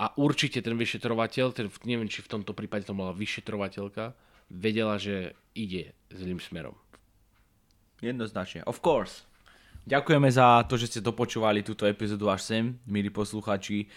a 0.00 0.16
určite 0.16 0.64
ten 0.64 0.80
vyšetrovateľ, 0.80 1.52
ten, 1.52 1.68
neviem, 1.84 2.08
či 2.08 2.24
v 2.24 2.32
tomto 2.32 2.56
prípade 2.56 2.88
to 2.88 2.96
bola 2.96 3.12
vyšetrovateľka, 3.12 4.16
vedela, 4.48 4.96
že 4.96 5.36
ide 5.52 5.92
zlým 6.08 6.40
smerom. 6.40 6.72
Jednoznačne. 8.00 8.64
Of 8.64 8.80
course. 8.80 9.28
Ďakujeme 9.84 10.32
za 10.32 10.64
to, 10.64 10.80
že 10.80 10.88
ste 10.88 11.00
dopočúvali 11.04 11.60
túto 11.60 11.84
epizódu 11.84 12.32
až 12.32 12.48
sem, 12.48 12.64
milí 12.88 13.12
posluchači. 13.12 13.92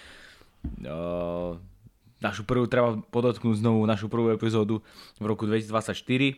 Uh, 0.84 1.56
našu 2.20 2.44
prvú, 2.44 2.68
treba 2.68 3.00
podotknúť 3.08 3.64
znovu 3.64 3.88
našu 3.88 4.12
prvú 4.12 4.32
epizódu 4.36 4.84
v 5.20 5.26
roku 5.28 5.48
2024 5.48 6.36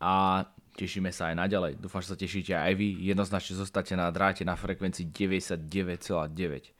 a 0.00 0.44
tešíme 0.76 1.12
sa 1.12 1.32
aj 1.32 1.48
naďalej. 1.48 1.72
Dúfam, 1.80 2.04
že 2.04 2.12
sa 2.12 2.16
tešíte 2.16 2.52
aj 2.56 2.72
vy. 2.76 3.08
Jednoznačne 3.08 3.56
zostate 3.56 3.96
na 3.96 4.08
dráte 4.12 4.44
na 4.44 4.56
frekvencii 4.56 5.08
99,9. 5.08 6.79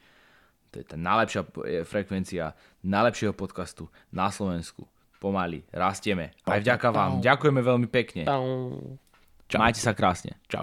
To 0.70 0.82
je 0.82 0.86
tá 0.86 0.96
najlepšia 0.98 1.46
frekvencia 1.86 2.58
najlepšieho 2.82 3.34
podcastu 3.34 3.86
na 4.10 4.30
Slovensku. 4.30 4.86
Pomaly 5.20 5.62
rastieme. 5.70 6.32
Aj 6.48 6.58
vďaka 6.58 6.88
vám. 6.90 7.20
Ďakujeme 7.20 7.60
veľmi 7.60 7.88
pekne. 7.92 8.24
Čau. 9.50 9.60
Majte 9.60 9.78
sa 9.84 9.94
krásne. 9.94 10.34
Čau. 10.50 10.58